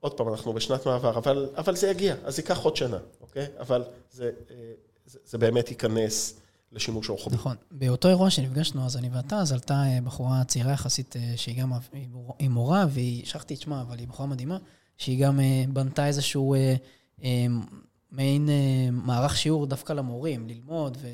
עוד 0.00 0.16
פעם, 0.16 0.28
אנחנו 0.28 0.52
בשנת 0.52 0.86
מעבר, 0.86 1.18
אבל, 1.18 1.48
אבל 1.56 1.76
זה 1.76 1.90
יגיע, 1.90 2.14
אז 2.24 2.38
ייקח 2.38 2.58
עוד 2.58 2.76
שנה, 2.76 2.98
אוקיי? 3.20 3.46
אבל 3.60 3.84
זה, 4.12 4.30
אה, 4.50 4.56
זה, 5.06 5.18
זה 5.26 5.38
באמת 5.38 5.68
ייכנס 5.68 6.40
לשימוש 6.72 7.10
רוחבי. 7.10 7.34
נכון. 7.34 7.56
באותו 7.70 8.08
אירוע 8.08 8.30
שנפגשנו, 8.30 8.86
אז 8.86 8.96
אני 8.96 9.08
ואתה, 9.12 9.38
אז 9.38 9.52
עלתה 9.52 9.74
אה, 9.74 9.98
בחורה 10.04 10.44
צעירה 10.44 10.72
יחסית, 10.72 11.16
אה, 11.16 11.32
שהיא 11.36 11.62
גם 11.62 11.72
היא 12.38 12.48
מורה, 12.50 12.86
והיא, 12.90 13.26
שכחתי 13.26 13.54
את 13.54 13.60
שמה, 13.60 13.82
אבל 13.82 13.98
היא 13.98 14.08
בחורה 14.08 14.28
מדהימה, 14.28 14.58
שהיא 14.96 15.24
גם 15.24 15.40
בנתה 15.68 16.06
איזשהו 16.06 16.54
מעין 18.10 18.48
מערך 18.92 19.36
שיעור 19.36 19.66
דווקא 19.66 19.92
למורים, 19.92 20.48
ללמוד 20.48 20.96
ו, 21.00 21.08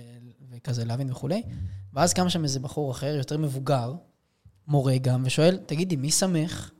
וכזה 0.50 0.84
להבין 0.84 1.12
וכולי. 1.12 1.42
ואז 1.92 2.12
קם 2.12 2.28
שם 2.28 2.44
איזה 2.44 2.60
בחור 2.60 2.90
אחר, 2.90 3.14
יותר 3.18 3.38
מבוגר, 3.38 3.92
מורה 4.66 4.98
גם, 4.98 5.22
ושואל, 5.26 5.56
תגידי, 5.66 5.96
מי 5.96 6.10
שמך 6.10 6.70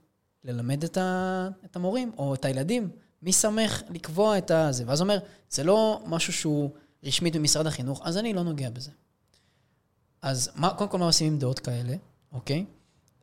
ללמד 0.45 0.85
את, 0.85 0.97
ה, 0.97 1.49
את 1.65 1.77
המורים 1.77 2.13
או 2.19 2.35
את 2.35 2.45
הילדים? 2.45 2.91
מי 3.23 3.33
שמך 3.33 3.83
לקבוע 3.91 4.39
את 4.39 4.51
הזה? 4.51 4.85
ואז 4.87 5.01
אומר, 5.01 5.19
זה 5.51 5.65
לא 5.65 6.03
משהו 6.07 6.33
שהוא 6.33 6.71
רשמית 7.05 7.37
במשרד 7.37 7.67
החינוך, 7.67 8.01
אז 8.05 8.17
אני 8.17 8.33
לא 8.33 8.43
נוגע 8.43 8.71
בזה. 8.71 8.91
אז 10.23 10.51
מה, 10.55 10.75
קודם 10.75 10.91
כל, 10.91 10.99
מה 10.99 11.05
עושים 11.05 11.33
עם 11.33 11.39
דעות 11.39 11.59
כאלה, 11.59 11.97
אוקיי? 12.33 12.65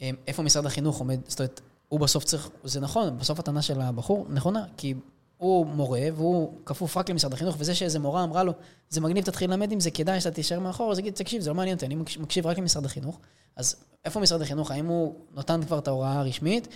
איפה 0.01 0.43
משרד 0.43 0.65
החינוך 0.65 0.99
עומד, 0.99 1.19
זאת 1.27 1.39
אומרת, 1.39 1.61
הוא 1.87 1.99
בסוף 1.99 2.23
צריך, 2.23 2.49
זה 2.63 2.79
נכון, 2.79 3.17
בסוף 3.17 3.39
הטענה 3.39 3.61
של 3.61 3.81
הבחור 3.81 4.25
נכונה, 4.29 4.65
כי 4.77 4.93
הוא 5.37 5.65
מורה 5.65 6.01
והוא 6.15 6.53
כפוף 6.65 6.97
רק 6.97 7.09
למשרד 7.09 7.33
החינוך, 7.33 7.55
וזה 7.59 7.75
שאיזה 7.75 7.99
מורה 7.99 8.23
אמרה 8.23 8.43
לו, 8.43 8.53
זה 8.89 9.01
מגניב, 9.01 9.25
תתחיל 9.25 9.49
ללמד 9.49 9.71
עם 9.71 9.79
זה, 9.79 9.91
כדאי 9.91 10.21
שאתה 10.21 10.35
תישאר 10.35 10.59
מאחור, 10.59 10.91
אז 10.91 10.99
יגיד, 10.99 11.13
תקשיב, 11.13 11.41
זה 11.41 11.49
לא 11.49 11.55
מעניין 11.55 11.75
אותי, 11.75 11.85
אני 11.85 11.95
מקשיב 11.95 12.47
רק 12.47 12.57
למשרד 12.57 12.85
החינוך. 12.85 13.19
אז 13.55 13.75
איפה 14.05 14.19
משרד 14.19 14.41
החינוך? 14.41 14.71
האם 14.71 14.85
הוא 14.85 15.15
נותן 15.33 15.61
כבר 15.65 15.79
את 15.79 15.87
ההוראה 15.87 16.19
הרשמית? 16.19 16.67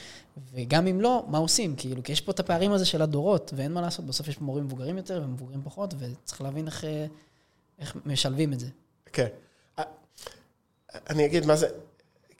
וגם 0.53 0.87
אם 0.87 1.01
לא, 1.01 1.25
מה 1.27 1.37
עושים? 1.37 1.75
כאילו, 1.75 2.03
כי 2.03 2.11
יש 2.11 2.21
פה 2.21 2.31
את 2.31 2.39
הפערים 2.39 2.71
הזה 2.71 2.85
של 2.85 3.01
הדורות, 3.01 3.53
ואין 3.55 3.73
מה 3.73 3.81
לעשות, 3.81 4.05
בסוף 4.05 4.27
יש 4.27 4.37
פה 4.37 4.43
מורים 4.43 4.63
מבוגרים 4.63 4.97
יותר 4.97 5.21
ומבוגרים 5.25 5.61
פחות, 5.63 5.93
וצריך 5.97 6.41
להבין 6.41 6.67
איך, 6.67 6.85
איך 7.79 7.95
משלבים 8.05 8.53
את 8.53 8.59
זה. 8.59 8.67
כן. 9.13 9.27
אני 11.09 11.25
אגיד 11.25 11.45
מה 11.45 11.55
זה, 11.55 11.67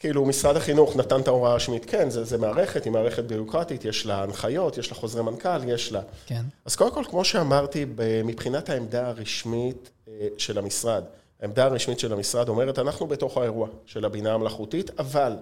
כאילו, 0.01 0.25
משרד 0.25 0.55
החינוך 0.57 0.95
נתן 0.95 1.21
את 1.21 1.27
ההוראה 1.27 1.51
הרשמית, 1.51 1.85
כן, 1.85 2.09
זה, 2.09 2.23
זה 2.23 2.37
מערכת, 2.37 2.85
היא 2.85 2.93
מערכת 2.93 3.23
ביורוקרטית, 3.23 3.85
יש 3.85 4.05
לה 4.05 4.23
הנחיות, 4.23 4.77
יש 4.77 4.91
לה 4.91 4.97
חוזרי 4.97 5.23
מנכ"ל, 5.23 5.69
יש 5.69 5.91
לה... 5.91 6.01
כן. 6.25 6.41
אז 6.65 6.75
קודם 6.75 6.91
כל, 6.91 7.03
כמו 7.09 7.25
שאמרתי, 7.25 7.85
מבחינת 8.23 8.69
העמדה 8.69 9.07
הרשמית 9.07 9.89
אה, 10.07 10.27
של 10.37 10.57
המשרד, 10.57 11.03
העמדה 11.41 11.65
הרשמית 11.65 11.99
של 11.99 12.13
המשרד 12.13 12.49
אומרת, 12.49 12.79
אנחנו 12.79 13.07
בתוך 13.07 13.37
האירוע 13.37 13.67
של 13.85 14.05
הבינה 14.05 14.33
המלאכותית, 14.33 14.99
אבל 14.99 15.33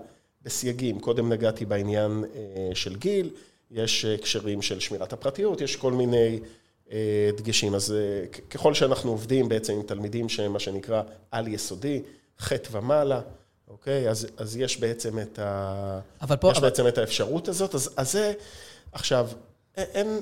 בסייגים, 0.42 1.00
קודם 1.00 1.34
נגעתי 1.34 1.66
בעניין 1.66 2.24
אה, 2.36 2.76
של 2.76 2.96
גיל, 2.96 3.30
יש 3.72 4.06
הקשרים 4.06 4.62
של 4.62 4.80
שמירת 4.80 5.14
הפרטיות, 5.14 5.62
יש 5.62 5.76
כל 5.76 5.92
מיני 5.92 6.40
אה, 6.92 7.30
דגשים. 7.38 7.76
אז 7.76 7.96
ככל 8.50 8.74
שאנחנו 8.74 9.12
עובדים 9.12 9.50
בעצם 9.50 9.74
עם 9.74 9.84
תלמידים 9.84 10.30
שהם 10.30 10.54
מה 10.54 10.60
שנקרא 10.60 11.02
על-יסודי, 11.32 12.02
ח' 12.40 12.52
ומעלה, 12.72 13.22
אוקיי? 13.70 14.10
אז, 14.10 14.28
אז 14.38 14.58
יש 14.58 14.80
בעצם 14.80 15.20
את 15.20 15.40
ה... 15.40 16.00
אבל 16.22 16.36
פה... 16.36 16.52
יש 16.52 16.58
אבל... 16.58 16.70
בעצם 16.70 16.88
את 16.88 16.98
האפשרות 16.98 17.48
הזאת. 17.48 17.76
אז, 17.76 17.90
אז 17.98 18.12
זה... 18.12 18.34
עכשיו, 18.92 19.30
אין... 19.78 20.22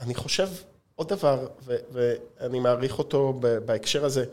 אני 0.00 0.14
חושב 0.14 0.48
עוד 0.94 1.08
דבר, 1.08 1.46
ו, 1.64 1.76
ואני 1.92 2.60
מעריך 2.60 2.98
אותו 2.98 3.40
בהקשר 3.64 4.04
הזה, 4.04 4.24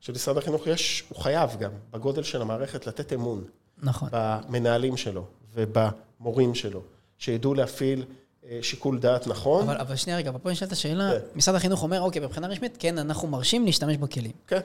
שלמשרד 0.00 0.36
החינוך 0.36 0.66
יש, 0.66 1.04
הוא 1.08 1.18
חייב 1.18 1.56
גם, 1.58 1.70
בגודל 1.90 2.22
של 2.22 2.42
המערכת, 2.42 2.86
לתת 2.86 3.12
אמון. 3.12 3.44
נכון. 3.82 4.08
במנהלים 4.12 4.96
שלו 4.96 5.24
ובמורים 5.54 6.54
שלו, 6.54 6.82
שידעו 7.18 7.54
להפעיל 7.54 8.04
אה, 8.46 8.58
שיקול 8.62 8.98
דעת 8.98 9.26
נכון. 9.26 9.62
אבל, 9.62 9.76
אבל 9.76 9.96
שנייה 9.96 10.18
רגע, 10.18 10.30
אבל 10.30 10.38
פה 10.38 10.50
נשאלת 10.50 10.72
השאלה, 10.72 11.10
כן. 11.10 11.18
משרד 11.34 11.54
החינוך 11.54 11.82
אומר, 11.82 12.00
אוקיי, 12.00 12.22
מבחינה 12.22 12.46
רשמית, 12.46 12.76
כן, 12.78 12.98
אנחנו 12.98 13.28
מרשים 13.28 13.64
להשתמש 13.64 13.96
בכלים. 13.96 14.32
כן. 14.46 14.60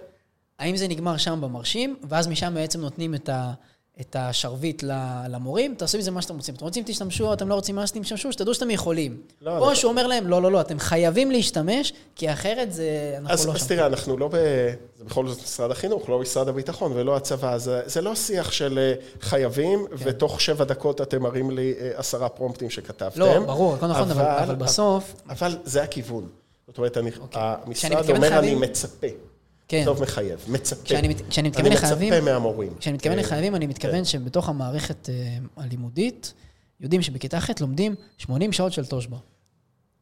האם 0.60 0.78
זה 0.78 0.88
נגמר 0.88 1.18
שם 1.18 1.42
במרשים, 1.42 1.96
ואז 2.10 2.28
משם 2.28 2.54
בעצם 2.54 2.82
נותנים 2.82 3.16
את, 3.16 3.30
ה, 3.30 3.54
את 4.02 4.16
השרביט 4.20 4.84
למורים, 5.30 5.76
תעשו 5.76 5.98
מזה 5.98 6.12
מה 6.12 6.22
שאתם 6.22 6.36
רוצים. 6.36 6.56
אתם 6.56 6.66
רוצים, 6.66 6.84
תשתמשו, 6.88 7.34
אתם 7.34 7.50
לא 7.50 7.56
רוצים 7.56 7.76
מה 7.76 7.88
שאתם 7.88 8.02
תשתמשו, 8.02 8.32
שתדעו 8.32 8.54
שאתם 8.54 8.70
יכולים. 8.70 9.22
לא, 9.42 9.58
או 9.58 9.66
לא. 9.66 9.76
שהוא 9.76 9.92
אומר 9.92 10.08
להם, 10.08 10.28
לא, 10.28 10.42
לא, 10.42 10.52
לא, 10.52 10.62
אתם 10.62 10.80
חייבים 10.80 11.32
להשתמש, 11.32 11.94
כי 12.16 12.34
אחרת 12.34 12.74
זה, 12.74 13.16
אנחנו 13.18 13.34
אז, 13.34 13.48
לא 13.48 13.54
אז 13.54 13.60
שם. 13.60 13.68
תראה, 13.68 13.86
אנחנו 13.86 14.18
לא 14.18 14.28
ב... 14.28 14.36
זה 14.98 15.04
בכל 15.06 15.28
זאת 15.28 15.44
משרד 15.44 15.72
החינוך, 15.72 16.10
לא 16.10 16.20
משרד 16.20 16.48
הביטחון 16.48 16.92
ולא 16.96 17.16
הצבא. 17.16 17.58
זה, 17.58 17.82
זה 17.86 18.02
לא 18.02 18.16
שיח 18.16 18.52
של 18.52 18.80
אה, 18.80 18.94
חייבים, 19.22 19.86
כן. 19.90 19.96
ותוך 19.98 20.42
שבע 20.42 20.64
דקות 20.64 21.02
אתם 21.02 21.22
מראים 21.22 21.52
לי 21.52 21.74
אה, 21.80 21.92
עשרה 21.96 22.30
פרומפטים 22.30 22.70
שכתבתם. 22.70 23.20
לא, 23.20 23.40
ברור, 23.40 23.74
הכל 23.74 23.88
נכון, 23.88 24.12
אבל, 24.12 24.22
אבל, 24.22 24.44
אבל 24.44 24.56
בסוף... 24.56 25.14
אבל 25.30 25.58
זה 25.64 25.84
הכיוון. 25.84 26.28
זאת 26.68 26.78
אומרת, 26.78 26.98
אני, 26.98 27.12
אוקיי. 27.22 27.42
המשרד 27.66 28.10
אומר, 28.10 28.30
חייבים... 28.30 28.38
אני 28.38 28.56
מצפה. 28.56 29.08
כן. 29.74 29.86
טוב 29.86 30.02
מחייב, 30.02 30.46
מצפה. 30.48 30.84
כשאני, 30.84 31.16
כשאני 31.30 31.50
מתכוון 31.50 31.72
לחייבים... 31.72 32.14
אני 32.14 32.22
מצפה 32.22 32.32
מהמורים. 32.32 32.74
כשאני 32.80 32.96
מתכוון 32.96 33.20
לחייבים, 33.20 33.56
אני 33.56 33.68
מתכוון 33.68 33.96
כן. 33.96 34.06
שבתוך 34.06 34.50
המערכת 34.50 35.10
אה, 35.10 35.38
הלימודית, 35.58 36.34
יודעים 36.82 37.02
שבכיתה 37.02 37.40
ח' 37.40 37.50
לומדים 37.62 37.96
80 38.18 38.52
שעות 38.52 38.74
של 38.74 38.86
תושבע. 38.86 39.18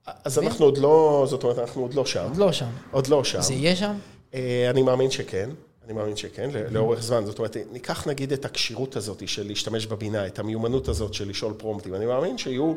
אז 0.05 0.39
אנחנו 0.39 0.65
עוד 0.65 0.77
לא, 0.77 1.25
זאת 1.29 1.43
אומרת, 1.43 1.59
אנחנו 1.59 1.81
עוד 1.81 1.93
לא 1.93 2.05
שם. 2.05 2.25
עוד 2.27 2.37
לא 2.37 2.51
שם. 2.51 2.69
עוד 2.91 3.07
לא 3.07 3.23
שם. 3.23 3.41
זה 3.41 3.53
יהיה 3.53 3.75
שם? 3.75 3.95
אה, 4.33 4.67
אני 4.69 4.81
מאמין 4.81 5.11
שכן. 5.11 5.49
אני 5.85 5.93
מאמין 5.93 6.15
שכן, 6.15 6.49
לאורך 6.71 7.01
זמן. 7.01 7.25
זאת 7.25 7.39
אומרת, 7.39 7.57
ניקח 7.71 8.07
נגיד 8.07 8.33
את 8.33 8.45
הכשירות 8.45 8.95
הזאת 8.95 9.27
של 9.27 9.47
להשתמש 9.47 9.85
בבינה, 9.85 10.27
את 10.27 10.39
המיומנות 10.39 10.87
הזאת 10.87 11.13
של 11.13 11.29
לשאול 11.29 11.53
פרומפטים. 11.57 11.95
אני 11.95 12.05
מאמין 12.05 12.37
שיהיו 12.37 12.73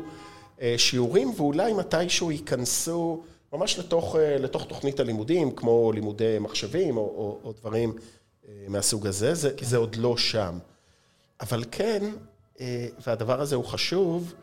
אה, 0.61 0.75
שיעורים, 0.77 1.33
ואולי 1.37 1.73
מתישהו 1.73 2.31
ייכנסו... 2.31 3.23
ממש 3.53 3.79
לתוך, 3.79 4.15
אה, 4.15 4.37
לתוך 4.37 4.65
תוכנית 4.65 4.99
הלימודים, 4.99 5.55
כמו 5.55 5.91
לימודי 5.91 6.37
מחשבים 6.39 6.97
או, 6.97 7.01
או, 7.01 7.39
או 7.43 7.53
דברים 7.53 7.93
אה, 8.47 8.65
מהסוג 8.67 9.07
הזה, 9.07 9.33
זה, 9.33 9.53
כן. 9.57 9.65
זה 9.65 9.77
עוד 9.77 9.95
לא 9.95 10.17
שם. 10.17 10.59
אבל 11.41 11.63
כן, 11.71 12.03
אה, 12.59 12.87
והדבר 13.07 13.41
הזה 13.41 13.55
הוא 13.55 13.65
חשוב, 13.65 14.33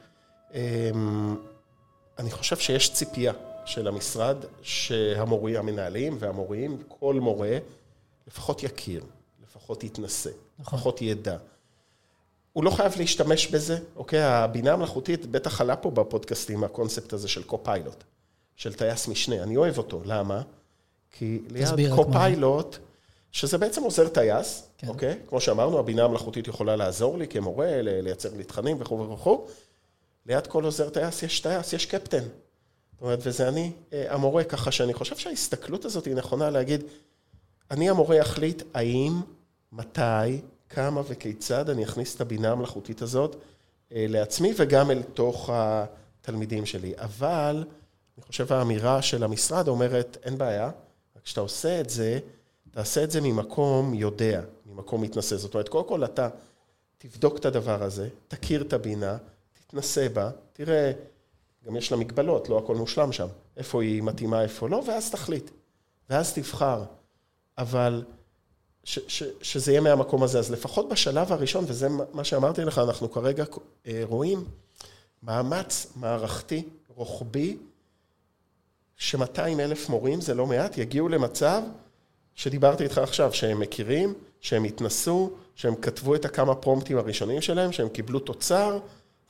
אני 2.19 2.31
חושב 2.31 2.57
שיש 2.57 2.93
ציפייה 2.93 3.33
של 3.65 3.89
המשרד 3.89 4.37
שהמורים, 4.63 5.57
המנהלים 5.57 6.17
והמורים, 6.19 6.83
כל 6.89 7.15
מורה, 7.15 7.59
לפחות 8.27 8.63
יכיר, 8.63 9.05
לפחות 9.43 9.85
יתנסה, 9.85 10.31
נכון. 10.59 10.79
לפחות 10.79 11.03
ידע. 11.03 11.37
הוא 12.53 12.65
לא 12.65 12.71
חייב 12.71 12.93
להשתמש 12.99 13.47
בזה, 13.47 13.79
אוקיי? 13.97 14.23
הבינה 14.23 14.73
המלאכותית 14.73 15.27
בטח 15.27 15.61
עלה 15.61 15.77
פה 15.77 15.91
בפודקאסטים, 15.91 16.65
הקונספט 16.65 17.13
הזה 17.13 17.29
של 17.29 17.43
קו-פיילוט. 17.43 18.05
של 18.63 18.75
טייס 18.75 19.09
משנה. 19.09 19.43
אני 19.43 19.57
אוהב 19.57 19.79
אותו, 19.79 20.03
למה? 20.05 20.43
כי 21.11 21.43
ליד 21.51 21.95
copilot, 21.95 22.79
שזה 23.33 23.59
בעצם 23.59 23.83
עוזר 23.83 24.09
טייס, 24.09 24.69
כן. 24.79 24.89
אוקיי? 24.89 25.19
כמו 25.29 25.41
שאמרנו, 25.41 25.79
הבינה 25.79 26.05
המלאכותית 26.05 26.49
יכולה 26.49 26.77
לעזור 26.77 27.19
לי 27.19 27.29
כמורה, 27.29 27.83
לייצר 27.83 28.29
לי 28.37 28.45
תכנים 28.45 28.77
וכו' 28.81 29.11
וכו'. 29.11 29.47
ליד 30.27 30.47
כל 30.47 30.65
עוזר 30.65 30.89
טייס 30.89 31.23
יש 31.23 31.41
טייס, 31.41 31.73
יש 31.73 31.87
קפטן. 31.87 32.25
אומרת, 33.01 33.19
וזה 33.23 33.49
אני 33.49 33.73
אה, 33.93 34.15
המורה, 34.15 34.45
ככה 34.45 34.73
שאני 34.73 34.95
חושב 34.95 35.17
שההסתכלות 35.17 35.85
הזאת 35.85 36.07
היא 36.07 36.15
נכונה 36.15 36.51
להגיד, 36.51 36.85
אני 37.71 37.91
המורה 37.91 38.21
אחליט 38.23 38.63
האם, 38.75 39.21
מתי, 39.73 40.41
כמה 40.69 41.03
וכיצד 41.09 41.71
אני 41.71 41.85
אכניס 41.85 42.17
את 42.17 42.21
הבינה 42.21 42.53
המלאכותית 42.53 43.03
הזאת 43.03 43.37
אה, 43.93 44.07
לעצמי 44.09 44.53
וגם 44.57 44.91
אל 44.91 45.03
תוך 45.03 45.51
התלמידים 45.53 46.67
שלי. 46.67 46.93
אבל 46.97 47.65
אני 48.23 48.27
חושב 48.27 48.53
האמירה 48.53 49.03
של 49.03 49.25
המשרד 49.25 49.69
אומרת, 49.69 50.17
אין 50.23 50.39
בעיה, 50.39 50.67
רק 51.17 51.23
כשאתה 51.25 51.41
עושה 51.41 51.81
את 51.81 51.91
זה, 51.91 52.19
תעשה 52.71 53.05
את 53.05 53.11
זה 53.11 53.21
ממקום 53.21 53.95
יודע, 53.95 54.43
ממקום 54.67 55.03
מתנשא. 55.03 55.37
זאת 55.37 55.55
אומרת, 55.55 55.69
קודם 55.69 55.89
כל 55.89 56.05
אתה 56.05 56.29
תבדוק 56.99 57.37
את 57.37 57.45
הדבר 57.45 57.83
הזה, 57.83 58.09
תכיר 58.29 58.63
את 58.63 58.73
הבינה, 58.73 59.17
תתנסה 59.53 60.09
בה, 60.09 60.31
תראה, 60.53 60.93
גם 61.67 61.77
יש 61.77 61.93
לה 61.93 61.99
מגבלות, 61.99 62.49
לא 62.49 62.59
הכל 62.59 62.77
מושלם 62.77 63.13
שם, 63.13 63.29
איפה 63.57 63.83
היא 63.83 64.03
מתאימה, 64.03 64.43
איפה 64.43 64.69
לא, 64.69 64.83
ואז 64.87 65.11
תחליט. 65.11 65.51
ואז 66.11 66.33
תבחר. 66.33 66.85
אבל 67.59 68.05
ש, 68.85 68.99
ש, 69.09 69.23
שזה 69.43 69.73
יהיה 69.73 69.81
מהמקום 69.81 70.23
הזה. 70.23 70.39
אז 70.39 70.51
לפחות 70.51 70.89
בשלב 70.89 71.33
הראשון, 71.33 71.65
וזה 71.69 71.89
מה 72.13 72.25
שאמרתי 72.25 72.65
לך, 72.65 72.79
אנחנו 72.79 73.11
כרגע 73.11 73.45
אה, 73.87 74.03
רואים 74.05 74.45
מאמץ 75.23 75.87
מערכתי, 75.97 76.69
רוחבי, 76.89 77.57
ש-200 79.03 79.61
אלף 79.61 79.89
מורים, 79.89 80.21
זה 80.21 80.35
לא 80.35 80.47
מעט, 80.47 80.79
יגיעו 80.79 81.09
למצב 81.09 81.63
שדיברתי 82.35 82.85
איתך 82.85 82.99
עכשיו, 82.99 83.33
שהם 83.33 83.61
מכירים, 83.61 84.15
שהם 84.41 84.65
התנסו, 84.65 85.31
שהם 85.55 85.75
כתבו 85.75 86.15
את 86.15 86.25
הכמה 86.25 86.55
פרומפטים 86.55 86.99
הראשונים 86.99 87.41
שלהם, 87.41 87.73
שהם 87.73 87.89
קיבלו 87.89 88.19
תוצר, 88.19 88.79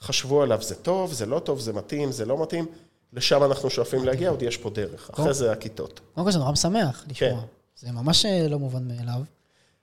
חשבו 0.01 0.43
עליו, 0.43 0.63
זה 0.63 0.75
טוב, 0.75 1.13
זה 1.13 1.27
לא 1.27 1.39
טוב, 1.39 1.61
זה 1.61 1.73
מתאים, 1.73 2.13
זה 2.13 2.25
לא 2.25 2.43
מתאים, 2.43 2.67
לשם 3.13 3.45
אנחנו 3.45 3.71
שואפים 3.71 4.05
להגיע, 4.05 4.31
עוד 4.31 4.43
יש 4.43 4.57
פה 4.57 4.71
דרך. 4.71 5.11
אחרי 5.11 5.35
זה 5.35 5.53
הכיתות. 5.53 6.01
קודם 6.15 6.27
כל 6.27 6.33
זה 6.33 6.39
נורא 6.39 6.53
משמח 6.53 7.05
לשמוע. 7.09 7.41
כן. 7.41 7.47
זה 7.77 7.93
ממש 7.93 8.27
אה, 8.27 8.49
לא 8.49 8.59
מובן 8.59 8.89
מאליו. 8.89 9.21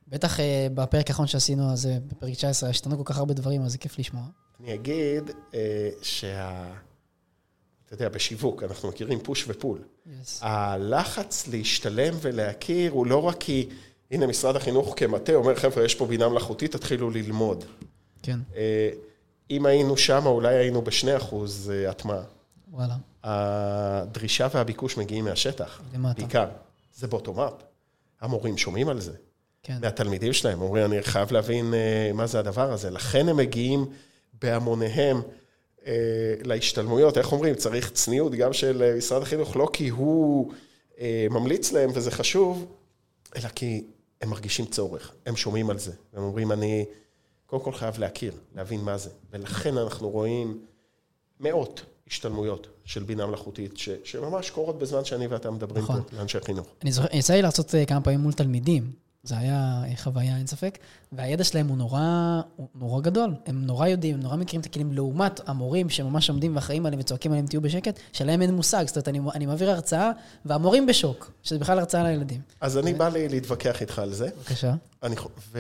בטח 0.08 0.40
אה, 0.40 0.68
בפרק 0.74 1.10
האחרון 1.10 1.28
שעשינו, 1.28 1.72
אז 1.72 1.90
בפרק 2.08 2.34
19, 2.34 2.70
השתנו 2.70 2.98
כל 2.98 3.04
כך 3.06 3.18
הרבה 3.18 3.34
דברים, 3.34 3.62
אז 3.62 3.72
זה 3.72 3.78
כיף 3.78 4.00
לשמוע. 4.00 4.24
אני 4.60 4.74
אגיד 4.74 5.32
אה, 5.54 5.90
שה... 6.02 6.72
אתה 7.90 7.96
יודע, 7.96 8.10
בשיווק, 8.10 8.64
אנחנו 8.64 8.90
מכירים 8.90 9.20
פוש 9.20 9.46
ופול. 9.48 9.80
Yes. 9.80 10.10
הלחץ 10.42 11.48
להשתלם 11.48 12.14
ולהכיר 12.22 12.92
הוא 12.92 13.08
לא 13.08 13.24
רק 13.24 13.36
כי, 13.40 13.70
הנה, 14.12 14.28
משרד 14.28 14.56
החינוך 14.56 14.94
כמטה 14.98 15.34
אומר, 15.34 15.56
חבר'ה, 15.56 15.86
יש 15.86 15.96
פה 15.96 16.06
בינה 16.06 16.30
מלאכותית, 16.30 16.72
תתחילו 16.72 17.10
ללמוד. 17.10 17.66
כן. 18.24 18.40
אם 19.52 19.66
היינו 19.66 19.98
שם, 19.98 20.26
אולי 20.26 20.56
היינו 20.56 20.82
בשני 20.82 21.18
אחוז 21.18 21.72
הטמעה. 21.90 22.22
וואלה. 22.72 22.96
הדרישה 23.24 24.48
והביקוש 24.54 24.98
מגיעים 24.98 25.26
מהשטח. 25.26 25.82
למטה. 25.94 26.22
בעיקר. 26.22 26.48
זה 26.96 27.08
בוטום-אפ. 27.08 27.54
המורים 28.22 28.58
שומעים 28.58 28.90
על 28.90 29.00
זה. 29.00 29.14
כן. 29.64 29.78
מהתלמידים 29.82 30.34
שלהם, 30.34 30.62
אומרים, 30.62 30.86
אני 30.86 31.04
חייב 31.04 31.32
להבין 31.32 31.74
uh, 31.74 32.14
מה 32.14 32.28
זה 32.28 32.40
הדבר 32.40 32.72
הזה. 32.72 32.90
לכן 32.90 33.30
הם 33.30 33.38
מגיעים 33.38 33.86
בהמוניהם 34.42 35.22
uh, 35.22 35.24
להשתלמויות. 36.44 37.18
איך 37.18 37.32
אומרים? 37.32 37.56
צריך 37.56 37.92
צניעות 37.92 38.32
גם 38.32 38.54
של 38.54 38.94
uh, 38.94 38.98
משרד 38.98 39.22
החינוך, 39.22 39.58
לא 39.58 39.70
כי 39.74 39.90
הוא 39.90 40.52
uh, 40.96 41.00
ממליץ 41.30 41.72
להם 41.72 41.90
וזה 41.94 42.12
חשוב, 42.12 42.66
אלא 43.36 43.50
כי 43.50 43.84
הם 44.22 44.30
מרגישים 44.30 44.66
צורך, 44.66 45.12
הם 45.26 45.36
שומעים 45.36 45.70
על 45.70 45.80
זה. 45.80 45.92
הם 46.14 46.24
אומרים, 46.24 46.52
אני 46.52 46.86
קודם 47.46 47.64
כל 47.64 47.74
חייב 47.74 48.00
להכיר, 48.00 48.34
להבין 48.56 48.82
מה 48.82 48.98
זה. 48.98 49.10
ולכן 49.32 49.78
אנחנו 49.78 50.10
רואים 50.10 50.60
מאות 51.40 51.82
השתלמויות 52.08 52.68
של 52.86 53.04
בינה 53.04 53.26
מלאכותית, 53.26 53.78
ש, 53.78 53.90
שממש 54.04 54.50
קורות 54.50 54.80
בזמן 54.80 55.06
שאני 55.06 55.28
ואתה 55.28 55.52
מדברים 55.52 55.84
נכון. 55.84 56.02
פה, 56.04 56.18
לאנשי 56.18 56.40
חינוך. 56.40 56.68
אני 56.84 56.92
זוכר, 56.92 57.08
יצא 57.14 57.34
לי 57.34 57.42
לעשות 57.42 57.76
כמה 57.88 58.02
פעמים 58.02 58.20
מול 58.20 58.34
תלמידים. 58.34 58.92
זה 59.24 59.38
היה 59.38 59.84
חוויה, 59.96 60.38
אין 60.38 60.48
ספק. 60.48 60.78
והידע 61.12 61.44
שלהם 61.44 61.68
הוא 61.68 61.78
נורא, 61.78 62.42
הוא 62.56 62.68
נורא 62.76 63.02
גדול. 63.02 63.36
הם 63.46 63.66
נורא 63.66 63.88
יודעים, 63.88 64.16
הם 64.16 64.22
נורא 64.22 64.36
מכירים 64.36 64.62
את 64.62 64.66
הכלים, 64.66 64.94
לעומת 64.94 65.50
המורים 65.50 65.90
שממש 65.90 66.30
עומדים 66.30 66.56
ואחראים 66.56 66.86
עליהם 66.86 67.00
וצועקים 67.00 67.32
עליהם, 67.32 67.48
תהיו 67.48 67.62
בשקט, 67.62 68.00
שלהם 68.14 68.42
אין 68.42 68.54
מושג. 68.54 68.84
זאת 68.88 68.96
אומרת, 68.96 69.08
אני, 69.08 69.20
אני 69.36 69.46
מעביר 69.46 69.72
הרצאה, 69.72 70.12
והמורים 70.46 70.86
בשוק, 70.86 71.32
שזה 71.44 71.60
בכלל 71.60 71.80
הרצאה 71.80 72.04
לילדים. 72.04 72.42
אז 72.62 72.78
אני 72.78 72.94
בא 72.94 73.10
לי 73.10 73.30
להתווכח 73.30 73.82
איתך 73.82 74.00
על 74.00 74.14
זה. 74.14 74.30
בבקשה. 74.38 74.74
אני, 75.04 75.16
ו, 75.52 75.60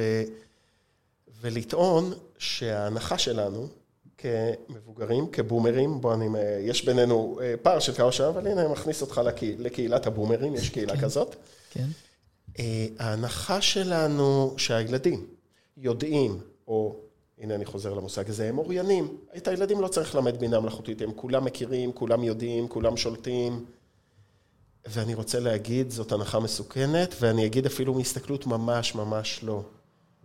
ולטעון 1.42 2.14
שההנחה 2.38 3.18
שלנו, 3.18 3.68
כמבוגרים, 4.18 5.28
כבומרים, 5.32 6.02
בוא, 6.02 6.14
אני, 6.14 6.28
יש 6.62 6.86
בינינו 6.86 7.40
אה, 7.42 7.54
פער 7.62 7.80
של 7.80 7.94
כמה 7.94 8.12
שנים, 8.12 8.30
אבל 8.30 8.48
הנה, 8.48 8.62
אני 8.62 8.72
מכניס 8.72 9.02
אותך 9.02 9.22
לקהילת 9.60 10.08
הבומרים, 10.08 10.56
יש 10.56 10.70
קהילה 10.70 10.96
כן. 10.96 11.02
כזאת. 11.02 11.36
כן. 11.72 11.88
אה, 12.60 12.88
ההנחה 13.00 13.62
שלנו 13.62 14.54
שהילדים 14.58 15.28
יודעים, 15.78 16.40
או 16.68 16.96
הנה 17.40 17.56
אני 17.56 17.66
חוזר 17.66 17.94
למושג 17.94 18.30
הזה, 18.30 18.50
הם 18.50 18.58
אוריינים. 18.58 19.18
את 19.38 19.48
הילדים 19.48 19.82
לא 19.82 19.88
צריך 19.88 20.16
ללמד 20.16 20.40
בינה 20.40 20.60
מלאכותית, 20.60 21.02
הם 21.02 21.12
כולם 21.16 21.46
מכירים, 21.46 21.92
כולם 21.92 22.24
יודעים, 22.24 22.68
כולם 22.68 22.98
שולטים. 22.98 23.66
ואני 24.88 25.14
רוצה 25.14 25.40
להגיד, 25.40 25.90
זאת 25.90 26.12
הנחה 26.12 26.40
מסוכנת, 26.40 27.16
ואני 27.20 27.46
אגיד 27.46 27.66
אפילו 27.66 27.94
מהסתכלות 27.94 28.48
ממש 28.48 28.96
ממש 28.96 29.40
לא. 29.44 29.62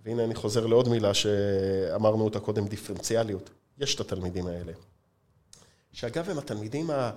והנה 0.04 0.24
אני 0.24 0.34
חוזר 0.34 0.66
לעוד 0.66 0.88
מילה 0.88 1.14
שאמרנו 1.14 2.24
אותה 2.24 2.40
קודם, 2.40 2.66
דיפרנציאליות. 2.68 3.50
יש 3.78 3.94
את 3.94 4.00
התלמידים 4.00 4.46
האלה. 4.46 4.72
שאגב, 5.92 6.30
הם 6.30 6.38
התלמידים 6.38 6.90
ה... 6.90 7.10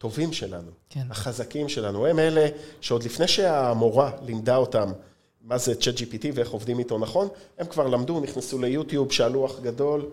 הטובים 0.00 0.32
שלנו, 0.32 0.70
כן. 0.90 1.06
החזקים 1.10 1.68
שלנו. 1.68 2.06
הם 2.06 2.18
אלה 2.18 2.48
שעוד 2.80 3.02
לפני 3.02 3.28
שהמורה 3.28 4.12
לימדה 4.22 4.56
אותם 4.56 4.92
מה 5.40 5.58
זה 5.58 5.74
צ'אט 5.74 5.94
GPT 5.94 6.26
ואיך 6.34 6.50
עובדים 6.50 6.78
איתו 6.78 6.98
נכון, 6.98 7.28
הם 7.58 7.66
כבר 7.66 7.86
למדו, 7.86 8.20
נכנסו 8.20 8.58
ליוטיוב, 8.58 9.12
שאלו 9.12 9.46
אח 9.46 9.60
גדול, 9.60 10.06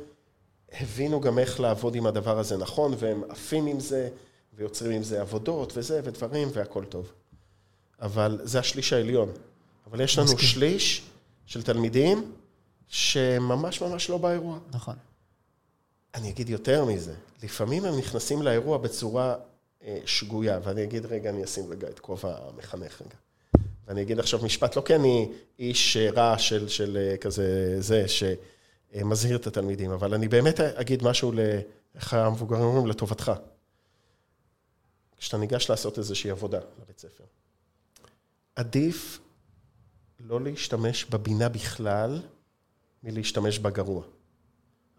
הבינו 0.72 1.22
גם 1.22 1.40
איך 1.40 1.60
לעבוד 1.60 1.96
עם 1.96 2.06
הדבר 2.06 2.40
הזה 2.40 2.58
נכון, 2.58 2.94
והם 3.00 3.24
עפים 3.30 3.66
עם 3.66 3.80
זה, 3.80 4.10
ויוצרים 4.54 4.92
עם 4.92 5.04
זה 5.04 5.22
עבודות 5.22 5.78
וזה, 5.78 6.02
ודברים, 6.04 6.50
והכל 6.54 6.86
טוב. 6.86 7.12
אבל 8.02 8.40
זה 8.44 8.60
השליש 8.60 8.94
העליון. 8.94 9.32
אבל 9.90 10.02
יש 10.02 10.18
לנו 10.18 10.26
מסכים. 10.26 10.50
שליש 10.50 11.04
של 11.46 11.64
תלמידים 11.64 12.32
שממש 12.88 13.82
ממש 13.82 14.10
לא 14.10 14.18
באירוע. 14.18 14.60
נכון. 14.72 14.96
אני 16.16 16.30
אגיד 16.30 16.50
יותר 16.50 16.86
מזה, 16.86 17.14
לפעמים 17.44 17.86
הם 17.86 17.98
נכנסים 17.98 18.42
לאירוע 18.42 18.78
בצורה 18.78 19.36
שגויה, 20.06 20.60
ואני 20.64 20.84
אגיד, 20.84 21.06
רגע, 21.06 21.30
אני 21.30 21.44
אשים 21.44 21.72
רגע 21.72 21.88
את 21.88 22.00
כובע 22.00 22.38
המחנך 22.38 23.02
רגע. 23.02 23.16
ואני 23.88 24.02
אגיד 24.02 24.20
עכשיו 24.20 24.40
משפט, 24.44 24.76
לא 24.76 24.82
כי 24.82 24.96
אני 24.96 25.32
איש 25.60 25.98
רע 25.98 26.38
של, 26.38 26.68
של 26.68 26.98
אה, 26.98 27.18
כזה 27.18 27.76
זה, 27.80 28.06
שמזהיר 28.08 29.38
את 29.38 29.48
התלמידים, 29.48 29.92
אבל 29.92 30.14
אני 30.14 30.28
באמת 30.28 30.60
אגיד 30.60 31.04
משהו, 31.04 31.32
איך 31.96 32.14
המבוגרים 32.14 32.62
אומרים, 32.62 32.88
לטובתך. 32.88 33.32
כשאתה 35.18 35.38
ניגש 35.38 35.70
לעשות 35.70 35.98
איזושהי 35.98 36.30
עבודה 36.30 36.60
לבית 36.82 37.00
ספר, 37.00 37.24
עדיף 38.56 39.20
לא 40.20 40.42
להשתמש 40.42 41.06
בבינה 41.06 41.50
בכלל, 41.50 42.22
מלהשתמש 43.04 43.60
בה 43.60 43.70
גרוע. 43.70 44.04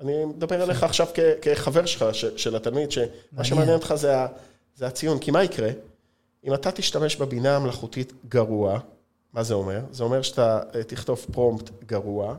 אני 0.00 0.24
מדבר 0.24 0.64
אליך 0.64 0.82
עכשיו 0.82 1.06
כחבר 1.42 1.86
שלך, 1.86 2.04
של 2.36 2.56
התלמיד, 2.56 2.90
שמה 2.90 3.44
שמעניין 3.44 3.74
אותך 3.74 3.94
זה 3.94 4.14
זה 4.78 4.86
הציון. 4.86 5.18
כי 5.18 5.30
מה 5.30 5.44
יקרה? 5.44 5.70
אם 6.44 6.54
אתה 6.54 6.72
תשתמש 6.72 7.16
בבינה 7.16 7.56
המלאכותית 7.56 8.12
גרוע, 8.28 8.80
מה 9.32 9.42
זה 9.42 9.54
אומר? 9.54 9.80
זה 9.90 10.04
אומר 10.04 10.22
שאתה 10.22 10.60
אה, 10.74 10.84
תכתוב 10.84 11.26
פרומפט 11.32 11.70
גרוע, 11.86 12.36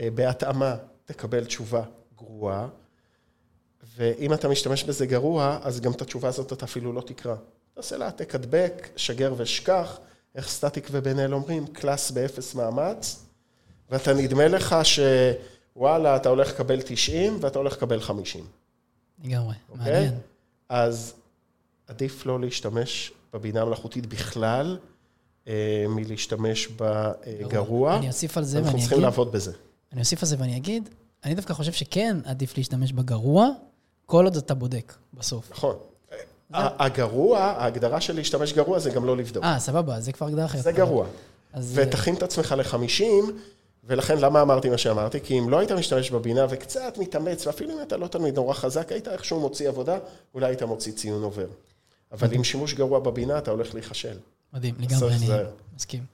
אה, 0.00 0.08
בהתאמה 0.14 0.76
תקבל 1.04 1.44
תשובה 1.44 1.82
גרועה, 2.16 2.68
ואם 3.96 4.34
אתה 4.34 4.48
משתמש 4.48 4.84
בזה 4.84 5.06
גרוע, 5.06 5.58
אז 5.62 5.80
גם 5.80 5.92
את 5.92 6.02
התשובה 6.02 6.28
הזאת 6.28 6.52
אתה 6.52 6.64
אפילו 6.64 6.92
לא 6.92 7.00
תקרא. 7.00 7.34
תעשה 7.74 7.96
לה 7.96 8.04
העתק 8.04 8.34
הדבק, 8.34 8.88
שגר 8.96 9.34
ושכח, 9.36 9.98
איך 10.34 10.48
סטטיק 10.48 10.88
ובן 10.90 11.18
אל 11.18 11.34
אומרים, 11.34 11.66
קלאס 11.66 12.10
באפס 12.10 12.54
מאמץ, 12.54 13.24
ואתה 13.90 14.14
נדמה 14.14 14.48
לך 14.48 14.76
שוואלה, 14.82 16.16
אתה 16.16 16.28
הולך 16.28 16.50
לקבל 16.50 16.80
90 16.82 17.38
ואתה 17.40 17.58
הולך 17.58 17.72
לקבל 17.72 18.00
50. 18.00 18.44
לגמרי, 19.24 19.54
okay? 19.54 19.72
אוקיי? 19.72 19.92
מעניין. 19.92 20.14
אז 20.68 21.14
עדיף 21.90 22.26
לא 22.26 22.40
להשתמש 22.40 23.12
בבינה 23.32 23.62
המלאכותית 23.62 24.06
בכלל, 24.06 24.78
אה, 25.48 25.84
מלהשתמש 25.88 26.68
בגרוע. 26.68 27.96
אני 27.96 28.08
אוסיף 28.08 28.36
על 28.36 28.44
זה 28.44 28.56
ואני 28.56 28.68
אגיד... 28.68 28.74
אנחנו 28.74 28.88
צריכים 28.88 29.02
לעבוד 29.02 29.32
בזה. 29.32 29.52
אני 29.92 30.00
אוסיף 30.00 30.22
על 30.22 30.28
זה 30.28 30.36
ואני 30.38 30.56
אגיד, 30.56 30.88
אני 31.24 31.34
דווקא 31.34 31.54
חושב 31.54 31.72
שכן 31.72 32.16
עדיף 32.24 32.56
להשתמש 32.56 32.92
בגרוע, 32.92 33.48
כל 34.06 34.24
עוד 34.24 34.36
אתה 34.36 34.54
בודק 34.54 34.94
בסוף. 35.14 35.50
נכון. 35.50 35.76
הגרוע, 36.52 37.38
ההגדרה 37.38 38.00
של 38.00 38.16
להשתמש 38.16 38.52
גרוע 38.52 38.78
זה 38.78 38.90
גם 38.90 39.04
לא 39.04 39.16
לבדוק. 39.16 39.44
אה, 39.44 39.58
סבבה, 39.58 40.00
זה 40.00 40.12
כבר 40.12 40.26
הגדרה 40.26 40.44
אחרת. 40.44 40.62
זה 40.62 40.72
גרוע. 40.72 41.06
ותכין 41.74 42.14
את 42.14 42.22
עצמך 42.22 42.54
ל-50, 42.58 43.04
ולכן 43.84 44.18
למה 44.18 44.42
אמרתי 44.42 44.68
מה 44.68 44.78
שאמרתי? 44.78 45.20
כי 45.20 45.38
אם 45.38 45.50
לא 45.50 45.58
היית 45.58 45.72
משתמש 45.72 46.10
בבינה 46.10 46.46
וקצת 46.50 46.98
מתאמץ, 46.98 47.46
ואפילו 47.46 47.74
אם 47.74 47.82
אתה 47.82 47.96
לא 47.96 48.06
תלמיד 48.06 48.34
נורא 48.34 48.54
חזק, 48.54 48.92
היית 48.92 49.08
איכשהו 49.08 49.40
מוציא 49.40 49.68
עבודה, 49.68 49.98
אולי 50.34 50.46
היית 50.46 50.62
מוציא 50.62 50.92
ציון 50.92 51.22
עובר. 51.22 51.46
אבל 52.12 52.34
עם 52.34 52.44
שימוש 52.44 52.74
גרוע 52.74 52.98
בבינה 52.98 53.38
אתה 53.38 53.50
הולך 53.50 53.74
להיכשל. 53.74 54.18
מדהים, 54.52 54.74
לגמרי, 54.78 55.14
אני. 55.14 55.26
מסכים. 55.76 56.04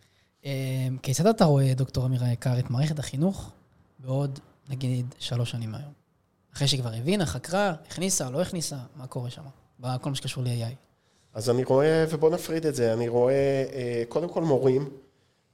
אה, 0.44 0.88
כיצד 1.02 1.26
אתה 1.26 1.44
רואה, 1.44 1.74
דוקטור 1.74 2.06
אמיר 2.06 2.24
היקר, 2.24 2.58
את 2.58 2.70
מערכת 2.70 2.98
החינוך 2.98 3.50
בעוד, 3.98 4.38
נגיד, 4.68 5.14
שלוש 5.18 5.50
שנים 5.50 5.70
מהיום? 5.70 5.92
אחרי 6.54 6.68
שהיא 6.68 6.80
כבר 6.80 6.92
הבינה, 6.92 7.26
חקרה, 7.26 7.74
הכניסה, 7.88 8.30
לא 8.30 8.42
הכניסה, 8.42 8.76
מה 8.96 9.06
קורה 9.06 9.30
שם? 9.30 9.42
בכל 9.80 10.10
מה 10.10 10.16
שקשור 10.16 10.44
ל-AI. 10.44 10.74
אז 11.34 11.50
אני 11.50 11.64
רואה, 11.64 12.04
ובוא 12.10 12.30
נפריד 12.30 12.66
את 12.66 12.74
זה, 12.74 12.92
אני 12.92 13.08
רואה 13.08 13.64
אה, 13.72 14.02
קודם 14.08 14.28
כל 14.28 14.42
מורים, 14.42 14.90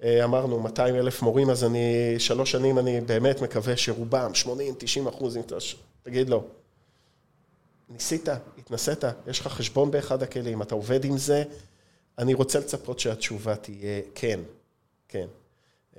אה, 0.03 0.25
אמרנו 0.25 0.61
200 0.61 0.95
אלף 0.95 1.23
מורים, 1.23 1.51
אז 1.51 1.65
אני, 1.65 2.15
שלוש 2.19 2.51
שנים 2.51 2.79
אני 2.79 3.01
באמת 3.01 3.43
מקווה 3.43 3.77
שרובם, 3.77 4.35
80, 4.35 4.75
90 4.79 5.07
אחוז, 5.07 5.39
תגיד 6.03 6.31
לו, 6.31 6.45
ניסית, 7.93 8.29
התנסית, 8.59 9.05
יש 9.27 9.41
לך 9.41 9.47
חשבון 9.47 9.91
באחד 9.91 10.23
הכלים, 10.23 10.63
אתה 10.63 10.75
עובד 10.75 11.05
עם 11.05 11.19
זה, 11.19 11.45
אני 12.19 12.35
רוצה 12.35 12.59
לצפות 12.59 12.99
שהתשובה 12.99 13.57
תהיה 13.57 14.01
כן, 14.15 14.41
כן. 15.09 15.27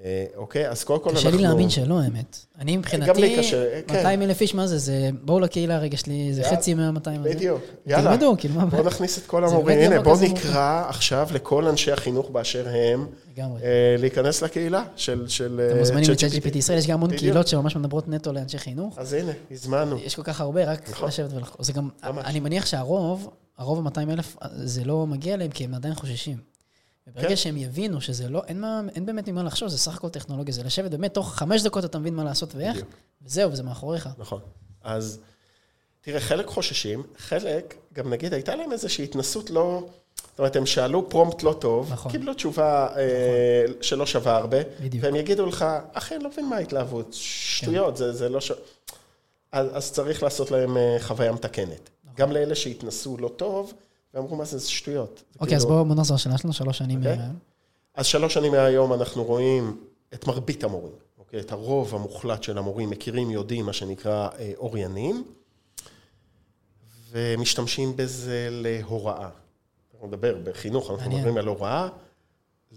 אה, 0.03 0.25
אוקיי, 0.35 0.69
אז 0.69 0.83
קודם 0.83 1.03
כל 1.03 1.09
אנחנו... 1.09 1.29
קשה 1.29 1.37
לי 1.37 1.43
להאמין 1.43 1.69
שלא, 1.69 1.99
האמת. 1.99 2.45
אני 2.59 2.77
מבחינתי, 2.77 3.21
לי 3.21 3.37
קשה, 3.37 3.81
כן. 3.87 3.95
200 3.95 4.21
אלף 4.21 4.41
איש, 4.41 4.55
מה 4.55 4.67
זה? 4.67 4.77
זה, 4.77 5.09
בואו 5.21 5.39
לקהילה 5.39 5.77
רגע 5.77 5.97
שלי, 5.97 6.33
זה 6.33 6.43
חצי 6.43 6.73
מה-200 6.73 7.09
הזה. 7.09 7.29
בדיוק, 7.29 7.61
יאללה. 7.85 8.09
תלמדו, 8.09 8.35
כאילו, 8.37 8.55
מה... 8.55 8.65
בואו 8.65 8.83
נכניס 8.83 9.17
את 9.17 9.25
כל 9.25 9.45
המורים. 9.45 9.79
הנה, 9.79 10.01
בואו 10.01 10.15
נקרא 10.21 10.85
עכשיו 10.89 11.27
לכל 11.33 11.67
אנשי 11.67 11.91
החינוך 11.91 12.29
באשר 12.29 12.67
הם. 12.67 13.07
אה, 13.39 13.95
להיכנס 13.99 14.41
לקהילה 14.41 14.83
של 14.95 15.25
אתם 15.45 15.75
אה, 15.75 15.79
מוזמנים 15.79 16.03
ChatGPT. 16.03 16.25
ל-ChatGPT 16.25 16.57
ישראל, 16.57 16.77
יש 16.77 16.87
גם 16.87 16.93
המון. 16.93 17.17
קהילות 17.17 17.47
שממש 17.47 17.75
מדברות 17.75 18.07
נטו 18.07 18.33
לאנשי 18.33 18.57
חינוך. 18.57 18.97
אז 18.97 19.13
הנה, 19.13 19.31
הזמנו. 19.51 19.97
יש 20.05 20.15
כל 20.15 20.23
כך 20.23 20.41
הרבה, 20.41 20.65
רק 20.65 20.89
נכון. 20.89 21.07
לשבת 21.07 21.33
ולחקור. 21.33 21.63
זה 21.63 21.73
גם. 21.73 21.89
אני 22.03 22.39
מניח 22.39 22.65
שהרוב, 22.65 23.29
הרוב 23.57 23.87
ה-200 23.87 24.11
אלף, 24.11 24.37
זה 24.55 24.85
לא 24.85 25.07
מגיע 25.07 25.37
להם 25.37 25.49
כי 25.49 25.63
הם 25.63 25.73
עדיין 25.73 25.95
חוששים. 25.95 26.52
וברגע 27.07 27.29
כן. 27.29 27.35
שהם 27.35 27.57
יבינו 27.57 28.01
שזה 28.01 28.29
לא, 28.29 28.43
אין, 28.47 28.61
מה, 28.61 28.81
אין 28.95 29.05
באמת 29.05 29.29
ממה 29.29 29.43
לחשוש, 29.43 29.71
זה 29.71 29.77
סך 29.77 29.95
הכל 29.95 30.09
טכנולוגיה, 30.09 30.53
זה 30.53 30.63
לשבת 30.63 30.91
באמת, 30.91 31.13
תוך 31.13 31.35
חמש 31.35 31.63
דקות 31.63 31.85
אתה 31.85 31.99
מבין 31.99 32.15
מה 32.15 32.23
לעשות 32.23 32.55
ואיך, 32.55 32.75
בדיוק. 32.75 32.89
וזהו, 33.21 33.51
וזה 33.51 33.63
מאחוריך. 33.63 34.09
נכון. 34.17 34.39
אז 34.83 35.19
תראה, 36.01 36.19
חלק 36.19 36.47
חוששים, 36.47 37.03
חלק, 37.17 37.75
גם 37.93 38.09
נגיד, 38.09 38.33
הייתה 38.33 38.55
להם 38.55 38.71
איזושהי 38.71 39.03
התנסות 39.03 39.49
לא... 39.49 39.87
זאת 40.29 40.39
אומרת, 40.39 40.55
הם 40.55 40.65
שאלו 40.65 41.09
פרומפט 41.09 41.43
לא 41.43 41.55
טוב, 41.59 41.93
נכון. 41.93 42.11
קיבלו 42.11 42.33
תשובה 42.33 42.87
אה, 42.95 43.65
שלא 43.81 44.05
שווה 44.05 44.35
הרבה, 44.35 44.57
בדיוק. 44.81 45.03
והם 45.03 45.15
יגידו 45.15 45.45
לך, 45.45 45.65
אחי, 45.93 46.15
אני 46.15 46.23
לא 46.23 46.29
מבין 46.29 46.49
מה 46.49 46.55
ההתלהבות, 46.55 47.07
שטויות, 47.11 47.97
זה, 47.97 48.13
זה 48.13 48.29
לא 48.29 48.41
ש... 48.41 48.51
אז, 49.51 49.67
אז 49.73 49.91
צריך 49.91 50.23
לעשות 50.23 50.51
להם 50.51 50.77
אה, 50.77 50.97
חוויה 50.99 51.31
מתקנת. 51.31 51.89
גם 52.17 52.31
לאלה 52.31 52.55
שהתנסו 52.55 53.17
לא 53.17 53.27
טוב, 53.27 53.73
ואמרו, 54.13 54.35
מה 54.35 54.45
זה, 54.45 54.57
זה 54.57 54.69
שטויות. 54.69 55.23
אוקיי, 55.39 55.55
אז 55.57 55.63
כאילו- 55.63 55.75
בואו 55.75 55.85
בוא 55.85 55.95
נחזור 55.95 56.15
לשאלה 56.15 56.37
שלנו, 56.37 56.53
שלוש 56.53 56.77
שנים 56.77 56.99
אוקיי. 56.99 57.17
מהיום. 57.17 57.35
אז 57.95 58.05
שלוש 58.05 58.33
שנים 58.33 58.51
מהיום 58.51 58.93
אנחנו 58.93 59.23
רואים 59.23 59.77
את 60.13 60.27
מרבית 60.27 60.63
המורים, 60.63 60.93
אוקיי? 61.17 61.39
את 61.39 61.51
הרוב 61.51 61.95
המוחלט 61.95 62.43
של 62.43 62.57
המורים 62.57 62.89
מכירים, 62.89 63.31
יודעים, 63.31 63.65
מה 63.65 63.73
שנקרא 63.73 64.29
אה, 64.39 64.51
אוריינים, 64.57 65.23
ומשתמשים 67.11 67.97
בזה 67.97 68.47
להוראה. 68.51 69.29
אנחנו 69.93 70.07
נדבר 70.07 70.37
בחינוך, 70.43 70.91
אנחנו. 70.91 71.11
מדברים 71.17 71.37
על 71.37 71.47
הוראה, 71.47 71.89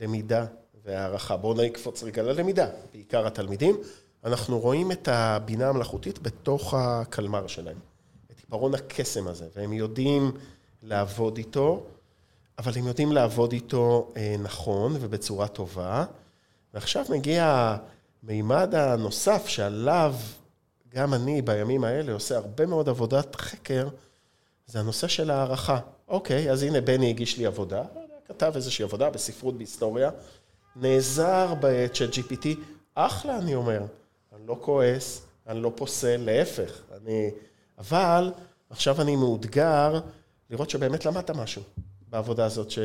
למידה 0.00 0.46
והערכה. 0.84 1.36
בואו 1.36 1.54
נקפוץ 1.62 2.02
רגע 2.02 2.22
ללמידה, 2.22 2.68
בעיקר 2.92 3.26
התלמידים. 3.26 3.76
אנחנו 4.24 4.58
רואים 4.58 4.92
את 4.92 5.08
הבינה 5.08 5.68
המלאכותית 5.68 6.18
בתוך 6.18 6.74
הקלמר 6.74 7.46
שלהם, 7.46 7.78
את 8.30 8.38
עיפרון 8.38 8.74
הקסם 8.74 9.28
הזה, 9.28 9.48
והם 9.56 9.72
יודעים 9.72 10.32
לעבוד 10.86 11.36
איתו, 11.36 11.82
אבל 12.58 12.72
הם 12.76 12.86
יודעים 12.86 13.12
לעבוד 13.12 13.52
איתו 13.52 14.12
אה, 14.16 14.36
נכון 14.38 14.96
ובצורה 15.00 15.48
טובה. 15.48 16.04
ועכשיו 16.74 17.04
מגיע 17.10 17.76
המימד 18.22 18.74
הנוסף 18.74 19.46
שעליו 19.46 20.14
גם 20.88 21.14
אני 21.14 21.42
בימים 21.42 21.84
האלה 21.84 22.12
עושה 22.12 22.36
הרבה 22.36 22.66
מאוד 22.66 22.88
עבודת 22.88 23.36
חקר, 23.36 23.88
זה 24.66 24.80
הנושא 24.80 25.08
של 25.08 25.30
הערכה. 25.30 25.78
אוקיי, 26.08 26.50
אז 26.50 26.62
הנה 26.62 26.80
בני 26.80 27.10
הגיש 27.10 27.38
לי 27.38 27.46
עבודה, 27.46 27.82
כתב 28.28 28.52
איזושהי 28.54 28.82
עבודה 28.82 29.10
בספרות, 29.10 29.56
בהיסטוריה, 29.56 30.10
נעזר 30.76 31.54
ב-chat 31.60 32.14
GPT, 32.14 32.46
אחלה, 32.94 33.38
אני 33.38 33.54
אומר. 33.54 33.82
אני 34.36 34.46
לא 34.46 34.58
כועס, 34.60 35.26
אני 35.46 35.62
לא 35.62 35.72
פוסל, 35.74 36.16
להפך. 36.16 36.80
אני... 36.96 37.30
אבל 37.78 38.32
עכשיו 38.70 39.02
אני 39.02 39.16
מאותגר 39.16 40.00
לראות 40.50 40.70
שבאמת 40.70 41.04
למדת 41.04 41.30
משהו 41.30 41.62
בעבודה 42.08 42.44
הזאת, 42.44 42.70
ש... 42.70 42.78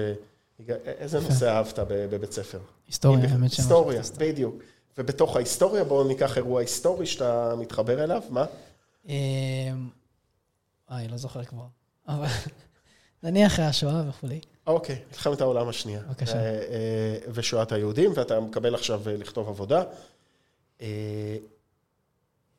איזה 0.85 1.19
נושא 1.19 1.49
אהבת 1.49 1.79
בבית 1.89 2.31
ספר? 2.31 2.59
היסטוריה, 2.87 3.31
האמת 3.31 3.51
שאני 3.51 3.63
היסטוריה, 3.63 4.01
בדיוק. 4.17 4.55
ובתוך 4.97 5.35
ההיסטוריה, 5.35 5.83
בואו 5.83 6.07
ניקח 6.07 6.37
אירוע 6.37 6.61
היסטורי 6.61 7.05
שאתה 7.05 7.55
מתחבר 7.55 8.03
אליו, 8.03 8.21
מה? 8.29 8.45
אמ, 9.05 9.13
אה, 10.91 11.07
לא 11.07 11.17
זוכר 11.17 11.43
כבר. 11.43 11.65
אבל 12.07 12.27
נניח 13.23 13.59
השואה 13.59 14.09
וכולי. 14.09 14.39
אוקיי, 14.67 14.99
מלחמת 15.11 15.41
העולם 15.41 15.69
השנייה. 15.69 16.01
בבקשה. 16.01 16.35
אה, 16.35 16.41
אה, 16.41 17.17
ושואת 17.33 17.71
היהודים, 17.71 18.11
ואתה 18.15 18.39
מקבל 18.39 18.75
עכשיו 18.75 19.09
אה, 19.09 19.17
לכתוב 19.17 19.49
עבודה. 19.49 19.83
אה, 20.81 21.37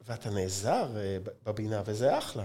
ואתה 0.07 0.31
נעזר 0.31 0.87
אה, 0.97 1.19
בבינה, 1.45 1.83
וזה 1.87 2.19
אחלה. 2.19 2.45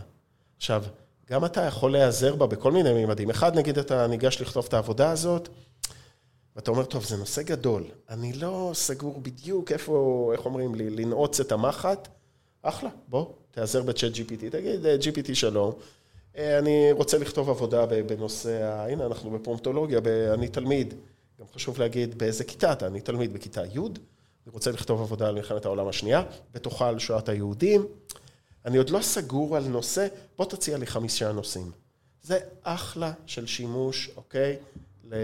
עכשיו, 0.57 0.83
גם 1.29 1.45
אתה 1.45 1.61
יכול 1.61 1.91
להיעזר 1.91 2.35
בה 2.35 2.47
בכל 2.47 2.71
מיני 2.71 2.93
מימדים. 2.93 3.29
אחד, 3.29 3.55
נגיד, 3.55 3.77
אתה 3.77 4.07
ניגש 4.07 4.41
לכתוב 4.41 4.65
את 4.67 4.73
העבודה 4.73 5.11
הזאת, 5.11 5.49
ואתה 6.55 6.71
אומר, 6.71 6.85
טוב, 6.85 7.05
זה 7.05 7.17
נושא 7.17 7.43
גדול. 7.43 7.83
אני 8.09 8.33
לא 8.33 8.71
סגור 8.73 9.21
בדיוק 9.21 9.71
איפה, 9.71 10.29
איך 10.33 10.45
אומרים 10.45 10.75
לי, 10.75 10.89
לנעוץ 10.89 11.39
את 11.39 11.51
המחט. 11.51 12.07
אחלה, 12.61 12.89
בוא, 13.07 13.25
תיעזר 13.51 13.83
ב-chat 13.83 14.15
GPT, 14.15 14.51
תגיד, 14.51 14.85
אה, 14.85 14.95
GPT 15.01 15.35
שלום. 15.35 15.73
אה, 16.37 16.59
אני 16.59 16.91
רוצה 16.91 17.17
לכתוב 17.17 17.49
עבודה 17.49 17.85
בנושא, 17.85 18.63
הנה, 18.63 19.05
אנחנו 19.05 19.31
בפרומפטולוגיה, 19.31 20.01
ב- 20.01 20.07
אני 20.07 20.47
תלמיד. 20.47 20.93
גם 21.39 21.45
חשוב 21.55 21.79
להגיד 21.79 22.17
באיזה 22.17 22.43
כיתה 22.43 22.71
אתה, 22.71 22.87
אני 22.87 23.01
תלמיד 23.01 23.33
בכיתה 23.33 23.65
י', 23.65 23.79
אני 23.79 24.53
רוצה 24.53 24.71
לכתוב 24.71 25.01
עבודה 25.01 25.27
על 25.27 25.35
מלחמת 25.35 25.65
העולם 25.65 25.87
השנייה, 25.87 26.23
בתוכה 26.53 26.87
על 26.87 26.99
שואת 26.99 27.29
היהודים. 27.29 27.85
אני 28.65 28.77
עוד 28.77 28.89
לא 28.89 29.01
סגור 29.01 29.57
על 29.57 29.67
נושא, 29.67 30.07
בוא 30.37 30.45
תציע 30.45 30.77
לי 30.77 30.87
חמישה 30.87 31.31
נושאים. 31.31 31.71
זה 32.23 32.39
אחלה 32.63 33.11
של 33.25 33.47
שימוש, 33.47 34.09
אוקיי? 34.15 34.57
ל... 35.03 35.15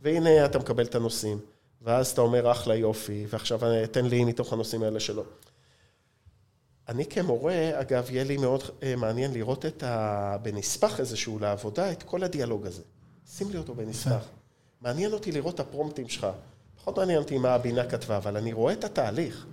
והנה 0.00 0.44
אתה 0.44 0.58
מקבל 0.58 0.84
את 0.84 0.94
הנושאים, 0.94 1.38
ואז 1.82 2.10
אתה 2.10 2.20
אומר 2.20 2.50
אחלה 2.52 2.74
יופי, 2.74 3.26
ועכשיו 3.28 3.60
תן 3.90 4.04
לי 4.04 4.24
מתוך 4.24 4.52
הנושאים 4.52 4.82
האלה 4.82 5.00
שלו. 5.00 5.24
אני 6.88 7.06
כמורה, 7.06 7.80
אגב, 7.80 8.10
יהיה 8.10 8.24
לי 8.24 8.36
מאוד 8.36 8.62
אה, 8.82 8.96
מעניין 8.96 9.32
לראות 9.32 9.66
את 9.66 9.82
ה... 9.82 10.36
בנספח 10.42 11.00
איזשהו 11.00 11.38
לעבודה, 11.38 11.92
את 11.92 12.02
כל 12.02 12.24
הדיאלוג 12.24 12.66
הזה. 12.66 12.82
שים 13.30 13.50
לי 13.50 13.58
אותו 13.58 13.74
בנספח. 13.74 14.24
מעניין 14.80 15.12
אותי 15.12 15.32
לראות 15.32 15.54
את 15.54 15.60
הפרומפטים 15.60 16.08
שלך. 16.08 16.26
פחות 16.76 16.98
מעניין 16.98 17.18
אותי 17.18 17.38
מה 17.38 17.54
הבינה 17.54 17.90
כתבה, 17.90 18.16
אבל 18.16 18.36
אני 18.36 18.52
רואה 18.52 18.72
את 18.72 18.84
התהליך. 18.84 19.46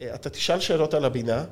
ואתה 0.00 0.30
תשאל 0.30 0.60
שאלות 0.60 0.94
על 0.94 1.04
הבינה, 1.04 1.44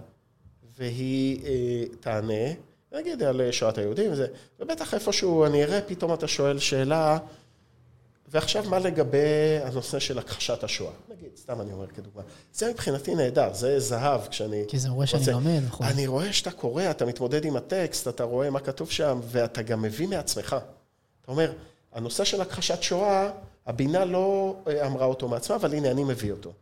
והיא 0.79 1.44
אה, 1.44 1.85
תענה, 2.00 2.53
נגיד 2.92 3.22
על 3.22 3.50
שואת 3.50 3.79
היהודים, 3.79 4.12
וזה, 4.12 4.26
ובטח 4.61 4.94
איפשהו 4.94 5.44
אני 5.44 5.64
אראה, 5.64 5.81
פתאום 5.81 6.14
אתה 6.14 6.29
שואל 6.29 6.59
שאלה, 6.59 7.18
ועכשיו 8.29 8.64
מה 8.68 8.79
לגבי 8.79 9.59
הנושא 9.64 9.98
של 9.98 10.18
הכחשת 10.18 10.64
השואה? 10.64 10.92
נגיד, 11.09 11.29
סתם 11.37 11.61
אני 11.61 11.72
אומר 11.72 11.87
כדוגמה. 11.87 12.22
זה 12.53 12.70
מבחינתי 12.70 13.14
נהדר, 13.14 13.53
זה 13.53 13.81
זהב 13.81 14.20
כשאני... 14.29 14.64
כי 14.68 14.79
זה 14.79 14.88
רואה 14.88 15.07
שאני 15.07 15.33
לומד 15.33 15.61
וכו'. 15.66 15.85
אני 15.85 16.07
רואה 16.07 16.33
שאתה 16.33 16.50
קורא, 16.50 16.90
אתה 16.90 17.07
מתמודד 17.07 17.44
עם 17.44 17.57
הטקסט, 17.57 18.09
אתה 18.09 18.24
רואה 18.24 18.50
מה 18.50 18.61
כתוב 18.61 18.90
שם, 18.90 19.20
ואתה 19.24 19.62
גם 19.62 19.83
מביא 19.83 20.09
מעצמך. 20.09 20.57
אתה 21.22 21.33
אומר, 21.33 21.53
הנושא 21.92 22.24
של 22.24 22.40
הכחשת 22.40 22.83
שואה, 22.83 23.31
הבינה 23.66 24.05
לא 24.05 24.57
אה, 24.66 24.87
אמרה 24.87 25.07
אותו 25.07 25.29
מעצמה, 25.29 25.57
אבל 25.57 25.74
הנה, 25.74 25.90
אני 25.90 26.05
מביא 26.05 26.33
אותו. 26.33 26.53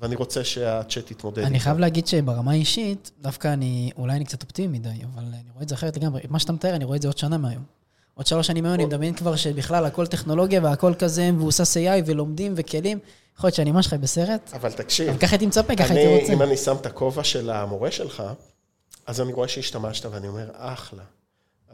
ואני 0.00 0.16
רוצה 0.16 0.44
שהצ'אט 0.44 1.10
יתמודד 1.10 1.42
אני. 1.42 1.60
חייב 1.60 1.78
להגיד 1.78 2.06
שברמה 2.06 2.50
האישית, 2.50 3.10
דווקא 3.20 3.52
אני, 3.52 3.90
אולי 3.96 4.16
אני 4.16 4.24
קצת 4.24 4.42
אופטימי 4.42 4.78
מדי, 4.78 4.88
אבל 5.14 5.24
אני 5.24 5.50
רואה 5.52 5.62
את 5.62 5.68
זה 5.68 5.74
אחרת 5.74 5.96
לגמרי. 5.96 6.20
מה 6.28 6.38
שאתה 6.38 6.52
מתאר, 6.52 6.74
אני 6.74 6.84
רואה 6.84 6.96
את 6.96 7.02
זה 7.02 7.08
עוד 7.08 7.18
שנה 7.18 7.38
מהיום. 7.38 7.62
עוד 8.14 8.26
שלוש 8.26 8.46
שנים 8.46 8.64
מהיום, 8.64 8.74
אני 8.74 8.84
מדמיין 8.84 9.14
כבר 9.14 9.36
שבכלל 9.36 9.84
הכל 9.84 10.06
טכנולוגיה 10.06 10.60
והכל 10.62 10.94
כזה 10.94 11.32
מבוסס 11.32 11.76
AI 11.76 12.02
ולומדים 12.06 12.52
וכלים. 12.56 12.98
יכול 13.36 13.48
להיות 13.48 13.54
שאני 13.54 13.72
ממש 13.72 13.86
חי 13.86 13.98
בסרט, 13.98 14.50
אבל 14.52 14.72
תקשיב, 14.72 15.08
אבל 15.08 15.18
ככה 15.18 15.32
הייתי 15.32 15.46
מצפה, 15.46 15.76
ככה 15.76 15.94
הייתי 15.94 16.20
רוצה. 16.20 16.32
אם 16.32 16.42
אני 16.42 16.56
שם 16.56 16.76
את 16.80 16.86
הכובע 16.86 17.24
של 17.24 17.50
המורה 17.50 17.90
שלך, 17.90 18.22
אז 19.06 19.20
אני 19.20 19.32
רואה 19.32 19.48
שהשתמשת 19.48 20.06
ואני 20.06 20.28
אומר, 20.28 20.50
אחלה. 20.52 21.02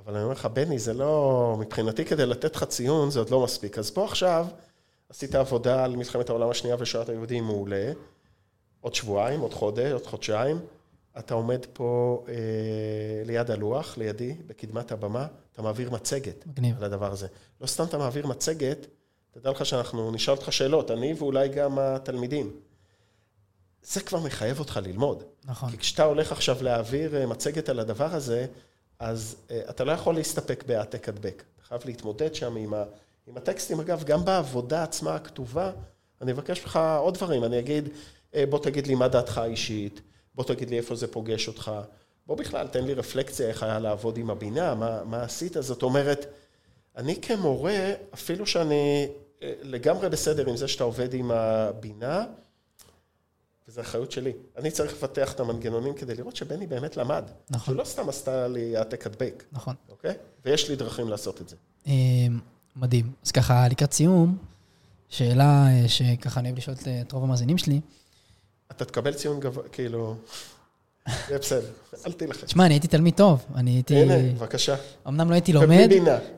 אבל 0.05 0.15
אני 0.15 0.23
אומר 0.23 0.35
לך, 0.35 0.47
בני, 0.47 0.79
זה 0.79 0.95
לא... 0.95 1.57
מבחינתי, 1.61 2.05
כדי 2.05 2.27
לתת 2.27 2.57
לך 2.57 2.65
ציון, 2.65 3.11
זה 3.11 3.19
עוד 3.19 3.31
לא 3.31 3.45
מספיק. 3.45 3.79
אז 3.79 3.91
בוא 3.91 4.05
עכשיו, 4.05 4.47
עשית 5.09 5.35
עבודה 5.35 5.85
על 5.85 5.97
מלחמת 5.97 6.29
העולם 6.29 6.51
השנייה 6.51 6.77
ושואת 6.79 7.09
היהודים 7.09 7.45
מעולה, 7.45 7.93
עוד 8.85 8.95
שבועיים, 8.95 9.41
עוד 9.41 9.55
חודש, 9.55 9.93
עוד 9.93 10.07
חודשיים, 10.07 10.59
אתה 11.19 11.35
עומד 11.35 11.67
פה 11.73 12.25
אה, 12.29 12.35
ליד 13.25 13.51
הלוח, 13.51 13.99
לידי, 13.99 14.35
בקדמת 14.47 14.93
הבמה, 14.93 15.27
אתה 15.53 15.63
מעביר 15.63 15.91
מצגת 15.91 16.47
מגניב. 16.47 16.77
על 16.79 16.85
הדבר 16.85 17.13
הזה. 17.13 17.27
לא 17.61 17.67
סתם 17.67 17.85
אתה 17.85 17.99
מעביר 17.99 18.27
מצגת, 18.27 18.87
תדע 19.31 19.51
לך 19.51 19.67
שאנחנו 19.67 20.11
נשאל 20.11 20.35
אותך 20.35 20.53
שאלות, 20.53 20.91
אני 20.91 21.15
ואולי 21.19 21.49
גם 21.49 21.79
התלמידים. 21.79 22.51
זה 23.83 24.01
כבר 24.01 24.21
מחייב 24.21 24.59
אותך 24.59 24.81
ללמוד. 24.83 25.23
נכון. 25.45 25.71
כי 25.71 25.77
כשאתה 25.77 26.05
הולך 26.05 26.33
עכשיו 26.33 26.57
להעביר 26.61 27.17
אה, 27.17 27.27
מצגת 27.27 27.69
על 27.69 27.81
הדבר 27.81 28.15
הזה, 28.15 28.47
אז 28.99 29.37
אה, 29.51 29.61
אתה 29.71 29.85
לא 29.85 29.93
יכול 29.93 30.15
להסתפק 30.15 30.65
בהעתק 30.67 31.09
הדבק. 31.09 31.43
אתה 31.57 31.65
חייב 31.65 31.83
להתמודד 31.85 32.35
שם 32.35 32.57
עם, 32.57 32.75
ה, 32.75 32.85
עם 33.27 33.37
הטקסטים. 33.37 33.81
אגב, 33.81 34.05
גם 34.05 34.25
בעבודה 34.25 34.83
עצמה 34.83 35.15
הכתובה, 35.15 35.71
אני 36.21 36.33
אבקש 36.33 36.63
ממך 36.63 36.79
עוד 36.99 37.15
דברים. 37.15 37.45
אני 37.45 37.59
אגיד, 37.59 37.89
בוא 38.51 38.59
תגיד 38.59 38.87
לי 38.87 38.95
מה 38.95 39.09
דעתך 39.09 39.39
האישית, 39.39 40.01
בוא 40.35 40.45
תגיד 40.45 40.71
לי 40.71 40.77
איפה 40.77 40.95
זה 40.95 41.07
פוגש 41.07 41.49
אותך. 41.49 41.71
בוא 42.27 42.37
בכלל, 42.37 42.67
תן 42.67 42.85
לי 42.85 42.95
רפלקציה 42.95 43.49
איך 43.49 43.63
היה 43.63 43.79
לעבוד 43.79 44.17
עם 44.17 44.31
הבינה, 44.31 44.75
מה, 44.75 45.05
מה 45.05 45.23
עשית. 45.23 45.57
זאת 45.61 45.83
אומרת, 45.83 46.27
אני 46.97 47.21
כמורה, 47.21 47.93
אפילו 48.15 48.47
שאני 48.47 49.09
אה, 49.43 49.53
לגמרי 49.63 50.09
בסדר 50.09 50.49
עם 50.49 50.57
זה 50.57 50.69
שאתה 50.69 50.85
עובד 50.85 51.15
עם 51.15 51.31
הבינה, 51.31 52.25
וזו 53.69 53.81
אחריות 53.81 54.13
שלי. 54.13 54.33
אני 54.57 54.71
צריך 54.71 54.93
לפתח 54.93 55.33
את 55.33 55.41
המנגנונים 55.41 55.95
כדי 55.95 56.15
לראות 56.15 56.37
שבני 56.37 56.67
באמת 56.67 56.97
למד. 56.97 57.25
נכון. 57.51 57.75
שלא 57.75 57.85
סתם 57.85 58.09
עשתה 58.09 58.49
לי 58.49 58.77
העתק 58.77 59.07
הדבק, 59.07 59.45
נכון. 59.53 59.75
אוקיי? 59.89 60.15
ויש 60.45 60.71
לי 60.71 60.77
דרכים 60.77 61.09
לעשות 61.09 61.41
את 61.41 61.49
זה. 61.49 61.57
אה, 61.87 61.93
מדהים. 62.77 63.13
אז 63.25 63.33
ככה, 63.33 63.69
לקראת 63.69 63.93
סיום, 63.93 64.39
שאלה 65.09 65.67
אה, 65.67 65.89
שככה 65.89 66.41
אני 66.41 66.49
אוהב 66.49 66.59
לשאול 66.59 66.77
את 67.07 67.13
רוב 67.13 67.25
המאזינים 67.25 67.59
שלי. 67.59 67.81
אתה 68.77 68.85
תקבל 68.85 69.13
ציון 69.13 69.41
גבוה, 69.41 69.69
כאילו... 69.73 70.17
זה 71.29 71.39
בסדר, 71.39 71.67
אל 72.07 72.13
תילחץ. 72.13 72.45
תשמע, 72.45 72.67
אני 72.67 72.75
הייתי 72.75 72.89
תלמיד 72.89 73.15
טוב. 73.15 73.45
אני 73.55 73.71
הייתי... 73.71 73.97
הנה, 73.97 74.33
בבקשה. 74.35 74.77
אמנם 75.09 75.29
לא 75.29 75.35
הייתי 75.35 75.53
לומד. 75.53 75.91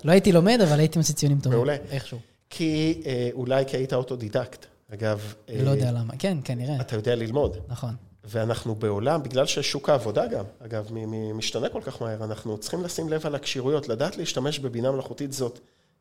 לא 0.04 0.12
הייתי 0.12 0.32
לומד, 0.32 0.58
אבל 0.68 0.78
הייתי 0.78 0.98
מוציא 0.98 1.14
ציונים 1.14 1.38
טובים. 1.38 1.58
מעולה. 1.58 1.76
איכשהו. 1.90 2.18
כי 2.50 3.02
אה, 3.06 3.28
אולי 3.32 3.64
כי 3.66 3.76
היית 3.76 3.92
אוטודידקט. 3.92 4.66
אגב, 4.94 5.34
אה, 5.48 5.62
לא 5.62 5.70
יודע 5.70 5.92
למה. 5.92 6.14
כן, 6.18 6.38
כנראה. 6.44 6.80
אתה 6.80 6.96
יודע 6.96 7.14
ללמוד. 7.14 7.56
נכון. 7.68 7.94
ואנחנו 8.24 8.74
בעולם, 8.74 9.22
בגלל 9.22 9.46
ששוק 9.46 9.88
העבודה 9.88 10.26
גם, 10.26 10.44
אגב, 10.58 10.88
משתנה 11.34 11.68
כל 11.68 11.80
כך 11.84 12.02
מהר, 12.02 12.24
אנחנו 12.24 12.58
צריכים 12.58 12.82
לשים 12.82 13.08
לב 13.08 13.26
על 13.26 13.34
הכשירויות. 13.34 13.88
לדעת 13.88 14.16
להשתמש 14.16 14.58
בבינה 14.58 14.90
מלאכותית 14.90 15.32
זאת 15.32 15.60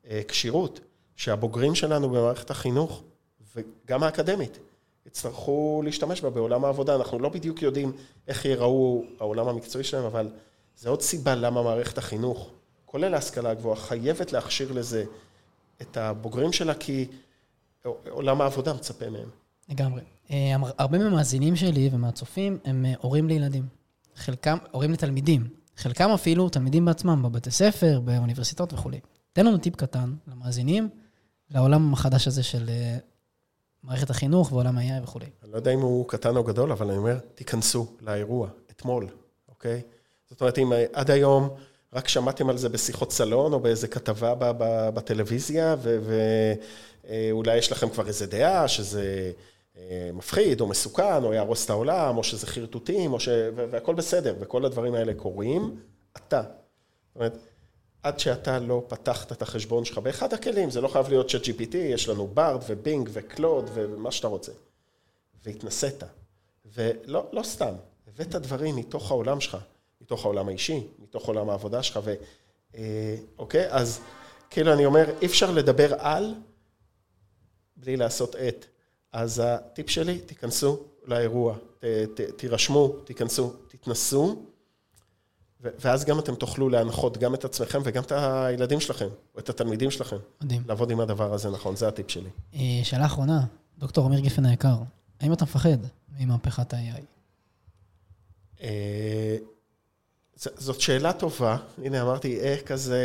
אה, 0.09 0.21
כשירות, 0.27 0.79
שהבוגרים 1.15 1.75
שלנו 1.75 2.09
במערכת 2.09 2.51
החינוך, 2.51 3.03
וגם 3.55 4.03
האקדמית, 4.03 4.59
יצטרכו 5.05 5.81
להשתמש 5.85 6.21
בה 6.21 6.29
בעולם 6.29 6.65
העבודה. 6.65 6.95
אנחנו 6.95 7.19
לא 7.19 7.29
בדיוק 7.29 7.61
יודעים 7.61 7.91
איך 8.27 8.45
ייראו 8.45 9.03
העולם 9.19 9.47
המקצועי 9.47 9.83
שלהם, 9.83 10.03
אבל 10.03 10.29
זה 10.77 10.89
עוד 10.89 11.01
סיבה 11.01 11.35
למה 11.35 11.63
מערכת 11.63 11.97
החינוך, 11.97 12.49
כולל 12.85 13.13
ההשכלה 13.13 13.49
הגבוהה, 13.49 13.75
חייבת 13.75 14.31
להכשיר 14.31 14.71
לזה 14.71 15.05
את 15.81 15.97
הבוגרים 15.97 16.53
שלה, 16.53 16.73
כי 16.73 17.07
עולם 18.09 18.41
העבודה 18.41 18.73
מצפה 18.73 19.09
מהם. 19.09 19.29
לגמרי. 19.69 20.01
אה, 20.31 20.55
הרבה 20.77 20.97
מהמאזינים 20.97 21.55
שלי 21.55 21.89
ומהצופים 21.91 22.57
הם 22.65 22.85
אה, 22.85 22.93
הורים 23.01 23.27
לילדים. 23.27 23.65
חלקם, 24.15 24.57
הורים 24.71 24.91
לתלמידים. 24.91 25.47
חלקם 25.77 26.09
אפילו 26.09 26.49
תלמידים 26.49 26.85
בעצמם, 26.85 27.23
בבתי 27.23 27.51
ספר, 27.51 27.99
באוניברסיטאות 27.99 28.73
וכולי. 28.73 28.99
תן 29.33 29.45
לנו 29.45 29.57
טיפ 29.57 29.75
קטן 29.75 30.13
למאזינים, 30.27 30.89
לעולם 31.49 31.93
החדש 31.93 32.27
הזה 32.27 32.43
של 32.43 32.69
אה, 32.69 32.97
מערכת 33.85 34.09
החינוך 34.09 34.51
ועולם 34.51 34.77
ה-AI 34.77 35.03
וכולי. 35.03 35.25
אני 35.43 35.51
לא 35.51 35.57
יודע 35.57 35.71
אם 35.71 35.79
הוא 35.79 36.07
קטן 36.07 36.37
או 36.37 36.43
גדול, 36.43 36.71
אבל 36.71 36.87
אני 36.87 36.97
אומר, 36.97 37.17
תיכנסו 37.35 37.87
לאירוע, 38.01 38.49
אתמול, 38.71 39.07
אוקיי? 39.49 39.81
זאת 40.29 40.41
אומרת, 40.41 40.57
אם 40.57 40.73
אה, 40.73 40.85
עד 40.93 41.11
היום 41.11 41.49
רק 41.93 42.07
שמעתם 42.07 42.49
על 42.49 42.57
זה 42.57 42.69
בשיחות 42.69 43.11
סלון 43.11 43.53
או 43.53 43.59
באיזה 43.59 43.87
כתבה 43.87 44.33
בטלוויזיה, 44.93 45.75
ואולי 47.03 47.57
יש 47.57 47.71
לכם 47.71 47.89
כבר 47.89 48.07
איזה 48.07 48.27
דעה 48.27 48.67
שזה 48.67 49.31
אה, 49.77 50.09
מפחיד 50.13 50.61
או 50.61 50.67
מסוכן, 50.67 51.23
או 51.23 51.33
יהרוס 51.33 51.65
את 51.65 51.69
העולם, 51.69 52.17
או 52.17 52.23
שזה 52.23 52.47
חרטוטים, 52.47 53.19
ש... 53.19 53.29
והכל 53.55 53.95
בסדר, 53.95 54.35
וכל 54.39 54.65
הדברים 54.65 54.93
האלה 54.93 55.13
קורים, 55.13 55.75
אתה. 56.17 56.41
זאת 56.41 57.15
אומרת, 57.15 57.37
עד 58.05 58.19
שאתה 58.19 58.59
לא 58.59 58.83
פתחת 58.87 59.31
את 59.31 59.41
החשבון 59.41 59.85
שלך 59.85 59.97
באחד 59.97 60.33
הכלים, 60.33 60.69
זה 60.69 60.81
לא 60.81 60.87
חייב 60.87 61.09
להיות 61.09 61.29
צ'אט 61.29 61.41
GPT, 61.43 61.77
יש 61.77 62.09
לנו 62.09 62.27
בארד 62.27 62.61
ובינג 62.67 63.09
וקלוד 63.13 63.69
ומה 63.73 64.11
שאתה 64.11 64.27
רוצה. 64.27 64.51
והתנסית. 65.45 66.03
ולא 66.65 67.27
לא 67.31 67.43
סתם, 67.43 67.73
הבאת 68.07 68.35
דברים 68.35 68.75
מתוך 68.75 69.11
העולם 69.11 69.41
שלך, 69.41 69.57
מתוך 70.01 70.25
העולם 70.25 70.47
האישי, 70.47 70.87
מתוך 70.99 71.27
עולם 71.27 71.49
העבודה 71.49 71.83
שלך, 71.83 71.99
ו... 72.03 72.13
אה, 72.75 73.15
אוקיי? 73.37 73.71
אז 73.71 73.99
כאילו 74.49 74.73
אני 74.73 74.85
אומר, 74.85 75.05
אי 75.21 75.25
אפשר 75.25 75.51
לדבר 75.51 75.93
על 75.93 76.33
בלי 77.75 77.97
לעשות 77.97 78.35
את. 78.35 78.65
אז 79.11 79.41
הטיפ 79.45 79.89
שלי, 79.89 80.19
תיכנסו 80.19 80.83
לאירוע, 81.05 81.55
ת, 81.79 81.85
ת, 82.15 82.21
תירשמו, 82.21 82.87
תיכנסו, 82.87 83.53
תתנסו, 83.67 84.45
ואז 85.79 86.05
גם 86.05 86.19
אתם 86.19 86.35
תוכלו 86.35 86.69
להנחות 86.69 87.17
גם 87.17 87.35
את 87.35 87.45
עצמכם 87.45 87.79
וגם 87.83 88.03
את 88.03 88.11
הילדים 88.15 88.79
שלכם, 88.79 89.07
או 89.35 89.39
את 89.39 89.49
התלמידים 89.49 89.91
שלכם, 89.91 90.17
מדהים. 90.41 90.63
לעבוד 90.67 90.91
עם 90.91 90.99
הדבר 90.99 91.33
הזה 91.33 91.49
נכון, 91.49 91.75
זה 91.75 91.87
הטיפ 91.87 92.11
שלי. 92.11 92.29
אה, 92.55 92.79
שאלה 92.83 93.05
אחרונה, 93.05 93.45
דוקטור 93.79 94.07
אמיר 94.07 94.19
גפן 94.19 94.45
היקר, 94.45 94.75
האם 95.21 95.33
אתה 95.33 95.45
מפחד 95.45 95.77
ממהפכת 96.19 96.73
ה-AI? 96.73 97.01
אה, 98.61 99.37
זאת 100.35 100.81
שאלה 100.81 101.13
טובה, 101.13 101.57
הנה 101.83 102.01
אמרתי, 102.01 102.39
אה, 102.39 102.57
כזה, 102.65 103.03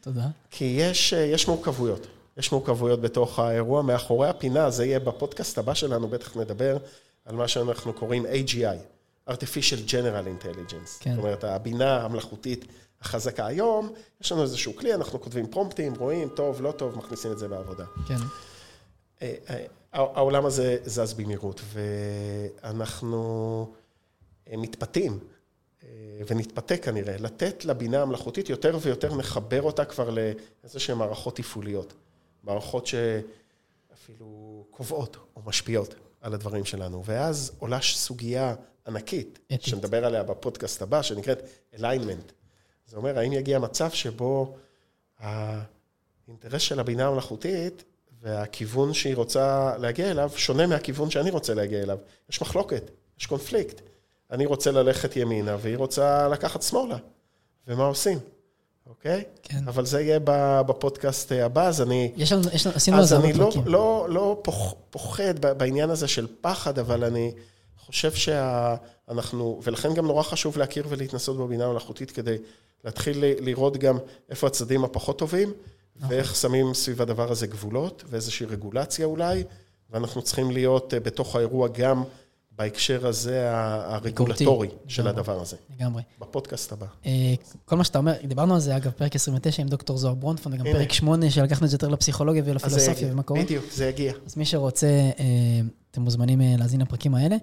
תודה. 0.00 0.26
כי 0.50 0.64
יש, 0.64 1.12
יש 1.12 1.48
מורכבויות. 1.48 2.06
יש 2.36 2.52
מורכבויות 2.52 3.00
בתוך 3.00 3.38
האירוע. 3.38 3.82
מאחורי 3.82 4.28
הפינה, 4.28 4.70
זה 4.70 4.84
יהיה 4.84 5.00
בפודקאסט 5.00 5.58
הבא 5.58 5.74
שלנו, 5.74 6.08
בטח 6.08 6.36
נדבר 6.36 6.76
על 7.24 7.36
מה 7.36 7.48
שאנחנו 7.48 7.92
קוראים 7.92 8.26
AGI, 8.26 8.76
artificial 9.30 9.88
general 9.88 10.42
intelligence. 10.42 11.00
כן. 11.00 11.14
זאת 11.14 11.18
אומרת, 11.18 11.44
הבינה 11.44 12.04
המלאכותית 12.04 12.64
החזקה. 13.00 13.46
היום, 13.46 13.92
יש 14.20 14.32
לנו 14.32 14.42
איזשהו 14.42 14.76
כלי, 14.76 14.94
אנחנו 14.94 15.20
כותבים 15.20 15.46
פרומפטים, 15.46 15.94
רואים, 15.94 16.28
טוב, 16.28 16.62
לא 16.62 16.72
טוב, 16.72 16.98
מכניסים 16.98 17.32
את 17.32 17.38
זה 17.38 17.48
בעבודה. 17.48 17.84
כן. 18.08 18.16
אה, 19.22 19.34
אה, 19.50 19.64
העולם 19.92 20.46
הזה 20.46 20.76
זז 20.84 21.14
במהירות, 21.14 21.60
ואנחנו 21.72 23.72
אה, 24.50 24.56
מתפתים, 24.56 25.18
ונתפתה 26.26 26.76
כנראה, 26.76 27.16
לתת 27.18 27.64
לבינה 27.64 28.02
המלאכותית 28.02 28.48
יותר 28.48 28.78
ויותר 28.82 29.14
נחבר 29.14 29.62
אותה 29.62 29.84
כבר 29.84 30.10
לאיזה 30.10 30.80
שהן 30.80 30.98
מערכות 30.98 31.36
תפעוליות. 31.36 31.94
מערכות 32.44 32.86
שאפילו 32.86 34.64
קובעות 34.70 35.16
או 35.36 35.42
משפיעות 35.46 35.94
על 36.24 36.34
הדברים 36.34 36.64
שלנו. 36.64 37.04
ואז 37.04 37.52
עולה 37.58 37.78
סוגיה 37.82 38.54
ענקית, 38.86 39.38
אתית. 39.46 39.62
שנדבר 39.62 40.04
עליה 40.04 40.22
בפודקאסט 40.22 40.82
הבא, 40.82 41.02
שנקראת 41.02 41.42
alignment. 41.74 42.32
זה 42.86 42.96
אומר, 42.96 43.18
האם 43.18 43.32
יגיע 43.32 43.58
מצב 43.58 43.90
שבו 43.90 44.56
האינטרס 45.18 46.62
של 46.62 46.80
הבינה 46.80 47.06
המלאכותית 47.06 47.84
והכיוון 48.20 48.94
שהיא 48.94 49.16
רוצה 49.16 49.76
להגיע 49.78 50.10
אליו 50.10 50.30
שונה 50.36 50.66
מהכיוון 50.66 51.10
שאני 51.10 51.30
רוצה 51.30 51.54
להגיע 51.54 51.82
אליו. 51.82 51.98
יש 52.30 52.42
מחלוקת, 52.42 52.90
יש 53.20 53.26
קונפליקט. 53.26 53.80
אני 54.30 54.46
רוצה 54.46 54.70
ללכת 54.70 55.16
ימינה 55.16 55.56
והיא 55.60 55.76
רוצה 55.76 56.28
לקחת 56.28 56.62
שמאלה. 56.62 56.96
ומה 57.66 57.84
עושים? 57.84 58.18
אוקיי? 58.86 59.24
כן. 59.42 59.68
אבל 59.68 59.86
זה 59.86 60.00
יהיה 60.00 60.18
בפודקאסט 60.66 61.32
הבא, 61.32 61.66
אז 61.66 61.82
אני... 61.82 62.12
יש 62.16 62.32
לנו, 62.32 62.42
יש 62.52 62.66
לנו, 62.66 62.76
עשינו 62.76 62.96
על 62.96 63.02
אז 63.02 63.08
זה 63.08 63.16
הרבה 63.16 63.28
אני 63.28 63.38
לא. 63.38 63.50
לא, 63.66 64.06
לא 64.08 64.40
פוח, 64.42 64.74
פוחד 64.90 65.38
בעניין 65.40 65.90
הזה 65.90 66.08
של 66.08 66.26
פחד, 66.40 66.78
אבל 66.78 67.04
אני 67.04 67.32
חושב 67.78 68.12
שאנחנו, 68.12 69.60
ולכן 69.62 69.94
גם 69.94 70.06
נורא 70.06 70.22
חשוב 70.22 70.58
להכיר 70.58 70.86
ולהתנסות 70.88 71.36
בבינה 71.36 71.64
המלאכותית 71.64 72.10
כדי 72.10 72.36
להתחיל 72.84 73.24
לראות 73.40 73.76
גם 73.76 73.98
איפה 74.30 74.46
הצדדים 74.46 74.84
הפחות 74.84 75.18
טובים, 75.18 75.52
נכון. 75.96 76.10
ואיך 76.10 76.36
שמים 76.36 76.74
סביב 76.74 77.02
הדבר 77.02 77.32
הזה 77.32 77.46
גבולות, 77.46 78.04
ואיזושהי 78.08 78.46
רגולציה 78.46 79.06
אולי, 79.06 79.44
ואנחנו 79.90 80.22
צריכים 80.22 80.50
להיות 80.50 80.94
אה, 80.94 81.00
בתוך 81.00 81.36
האירוע 81.36 81.68
גם 81.68 82.04
בהקשר 82.58 83.06
הזה 83.06 83.50
הרגולטורי 83.54 84.68
של 84.88 85.02
לגמרי. 85.02 85.20
הדבר 85.20 85.40
הזה. 85.40 85.56
לגמרי. 85.78 86.02
בפודקאסט 86.20 86.72
הבא. 86.72 86.86
אה, 87.06 87.34
כל 87.64 87.76
מה 87.76 87.84
שאתה 87.84 87.98
אומר, 87.98 88.12
דיברנו 88.24 88.54
על 88.54 88.60
זה, 88.60 88.76
אגב, 88.76 88.90
פרק 88.90 89.14
29 89.14 89.62
עם 89.62 89.68
דוקטור 89.68 89.98
זוהר 89.98 90.14
ברונפון, 90.14 90.52
וגם. 90.52 90.64
פרק 90.64 90.92
8, 90.92 91.30
שלקחנו 91.30 91.64
את 91.64 91.70
זה 91.70 91.74
יותר 91.74 91.88
לפסיכולוגיה 91.88 92.42
ולפילוסופיה. 92.46 93.12
ומה 93.12 93.22
קורה. 93.22 93.42
בדיוק, 93.42 93.64
זה 93.72 93.86
יגיע. 93.86 94.12
אז 94.26 94.36
מי 94.36 94.44
שרוצה, 94.44 94.86
אה, 94.86 95.24
אתם 95.90 96.02
מוזמנים 96.02 96.40
אה, 96.40 96.54
להאזין 96.58 96.80
לפרקים 96.80 97.14
האלה. 97.14 97.36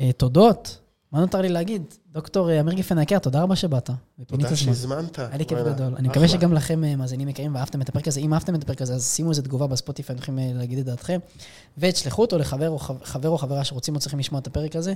אה, 0.00 0.10
תודות, 0.12 0.78
מה 1.14 1.20
נותר 1.20 1.40
לי 1.40 1.48
להגיד? 1.48 1.82
דוקטור 2.12 2.50
אה, 2.50 2.60
אמיר 2.60 2.74
גיפן 2.74 2.98
היקר, 2.98 3.18
תודה 3.18 3.42
רבה 3.42 3.56
שבאת. 3.56 3.90
תודה. 4.26 4.56
שהזמנת. 4.56 5.18
היה 5.18 5.36
לי 5.36 5.46
כיף 5.46 5.58
גדול. 5.66 5.94
אני. 5.96 6.08
מקווה 6.08 6.28
שגם 6.28 6.52
לכם, 6.52 6.84
אה, 6.84 6.96
מאזינים 6.96 7.28
יקרים, 7.28 7.54
ואהבתם 7.54 7.82
את 7.82 7.88
הפרק 7.88 8.08
הזה. 8.08 8.20
אם 8.20 8.34
אהבתם 8.34 8.54
את 8.54 8.62
הפרק 8.62 8.82
הזה, 8.82 8.94
אז 8.94 9.12
שימו 9.14 9.30
איזה 9.30 9.42
תגובה 9.42 9.66
בספוטיפיי, 9.66 10.14
אתם 10.14 10.22
יכולים 10.22 10.38
אה, 10.38 10.58
להגיד 10.58 10.78
את 10.78 10.84
דעתכם. 10.84 11.18
ותשלחו 11.78 12.22
אותו 12.22 12.38
לחבר 12.38 12.70
או 12.70 12.78
חב- 12.78 13.04
חבר 13.04 13.28
או 13.28 13.38
חברה 13.38 13.64
שרוצים 13.64 13.94
או 13.94 14.00
צריכים 14.00 14.18
לשמוע 14.18 14.40
את 14.40 14.46
הפרק 14.46 14.76
הזה. 14.76 14.94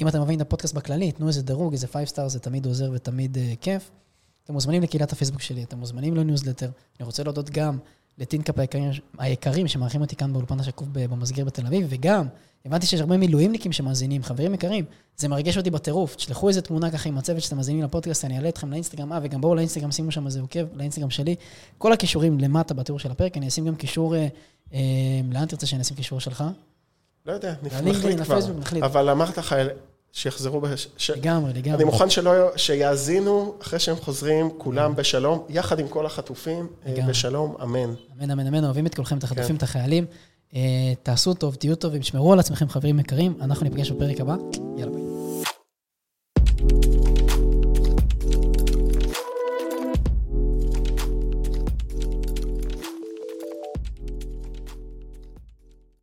אם 0.00 0.08
אתם 0.08 0.18
אוהבים 0.18 0.36
את 0.36 0.40
הפודקאסט 0.40 0.74
בכללי, 0.74 1.12
תנו 1.12 1.28
איזה 1.28 1.42
דירוג, 1.42 1.72
איזה 1.72 1.86
5 1.86 2.08
star, 2.08 2.28
זה 2.28 2.38
תמיד 2.38 2.66
עוזר 2.66 2.90
ותמיד 2.94 3.38
כיף. 3.60 3.90
אתם 4.44 4.52
מוזמנים 4.52 4.82
לקהילת 4.82 5.12
הפייסבוק 5.12 5.42
שלי, 5.42 5.62
אתם 5.62 5.78
מוזמנים 5.78 6.14
לניוזלטר. 6.16 6.70
אני 7.00 7.06
רוצה 7.06 7.22
להודות 7.22 7.50
גם 7.50 7.78
לטינקאפ 8.18 8.58
היקרים, 8.58 8.90
היקרים 9.18 9.68
שמארחים 9.68 10.00
אותי 10.00 10.16
כאן 10.16 10.32
באולפן 10.32 10.60
השקוף 10.60 10.88
במסגר 10.92 11.44
בתל 11.44 11.66
אביב, 11.66 11.86
וגם, 11.90 12.26
הבנתי 12.66 12.86
שיש 12.86 13.00
הרבה 13.00 13.16
מילואימניקים 13.16 13.72
שמאזינים, 13.72 14.22
חברים 14.22 14.54
יקרים, 14.54 14.84
זה 15.16 15.28
מרגש 15.28 15.56
אותי 15.56 15.70
בטירוף. 15.70 16.16
תשלחו 16.16 16.48
איזה 16.48 16.62
תמונה 16.62 16.90
ככה 16.90 17.08
עם 17.08 17.18
הצוות 17.18 17.42
שאתם 17.42 17.56
מאזינים 17.56 17.82
לפודקאסט, 17.84 18.24
אני 18.24 18.36
אעלה 18.36 18.48
אתכם 18.48 18.70
לאינסטגרם, 18.70 19.12
אה, 19.12 19.18
וגם 19.22 19.40
בואו 19.40 19.54
לאינסטגרם, 19.54 19.92
שימו 19.92 20.10
שם 20.10 20.26
איזה 20.26 20.40
עוקב, 20.40 20.64
לאינסטגרם 20.74 21.10
שלי. 21.10 21.34
כל 21.78 21.92
הקישורים 21.92 22.40
למטה 22.40 22.74
בתיאור 22.74 22.98
של 22.98 23.10
הפרק, 23.10 23.36
אני 23.36 23.48
אשים 23.48 23.66
גם 23.66 23.74
קישור, 23.74 24.16
אה, 24.16 24.28
אה, 24.74 24.80
לאן 25.32 25.46
תרצה 25.46 25.66
שאני 25.66 25.82
אשים 25.82 25.96
קישור 25.96 26.20
שלך? 26.20 26.44
לא 27.26 27.32
יודע, 27.32 27.54
נחליט 27.62 28.20
כבר. 28.20 28.86
אבל 28.86 29.08
אמרת 29.08 29.38
לך 29.38 29.54
שיחזרו, 30.16 30.60
בש- 30.60 30.88
ש- 30.96 31.10
לגמרי, 31.10 31.52
לגמרי. 31.52 31.76
אני 31.76 31.84
מוכן 31.84 32.10
שלא, 32.10 32.32
שיאזינו 32.56 33.54
אחרי 33.62 33.78
שהם 33.78 33.96
חוזרים, 33.96 34.50
כולם 34.58 34.96
בשלום, 34.96 35.42
יחד 35.48 35.78
עם 35.78 35.88
כל 35.88 36.06
החטופים, 36.06 36.66
אה, 36.86 36.92
לגמרי. 36.92 37.10
בשלום, 37.10 37.54
אמן. 37.62 37.94
אמן, 38.20 38.30
אמן, 38.30 38.46
אמן, 38.46 38.64
אוהבים 38.64 38.86
את 38.86 38.94
כולכם, 38.94 39.18
את 39.18 39.24
החטופים, 39.24 39.48
כן. 39.48 39.56
את 39.56 39.62
החיילים. 39.62 40.04
אה, 40.54 40.60
תעשו 41.02 41.34
טוב, 41.34 41.54
תהיו 41.54 41.76
טובים, 41.76 42.02
שמרו 42.02 42.32
על 42.32 42.38
עצמכם, 42.40 42.68
חברים 42.68 43.00
יקרים. 43.00 43.34
אנחנו 43.40 43.64
ניפגש 43.64 43.90
בפרק 43.90 44.20
הבא. 44.20 44.34
יאללה, 44.78 44.92
ביי. 44.92 45.05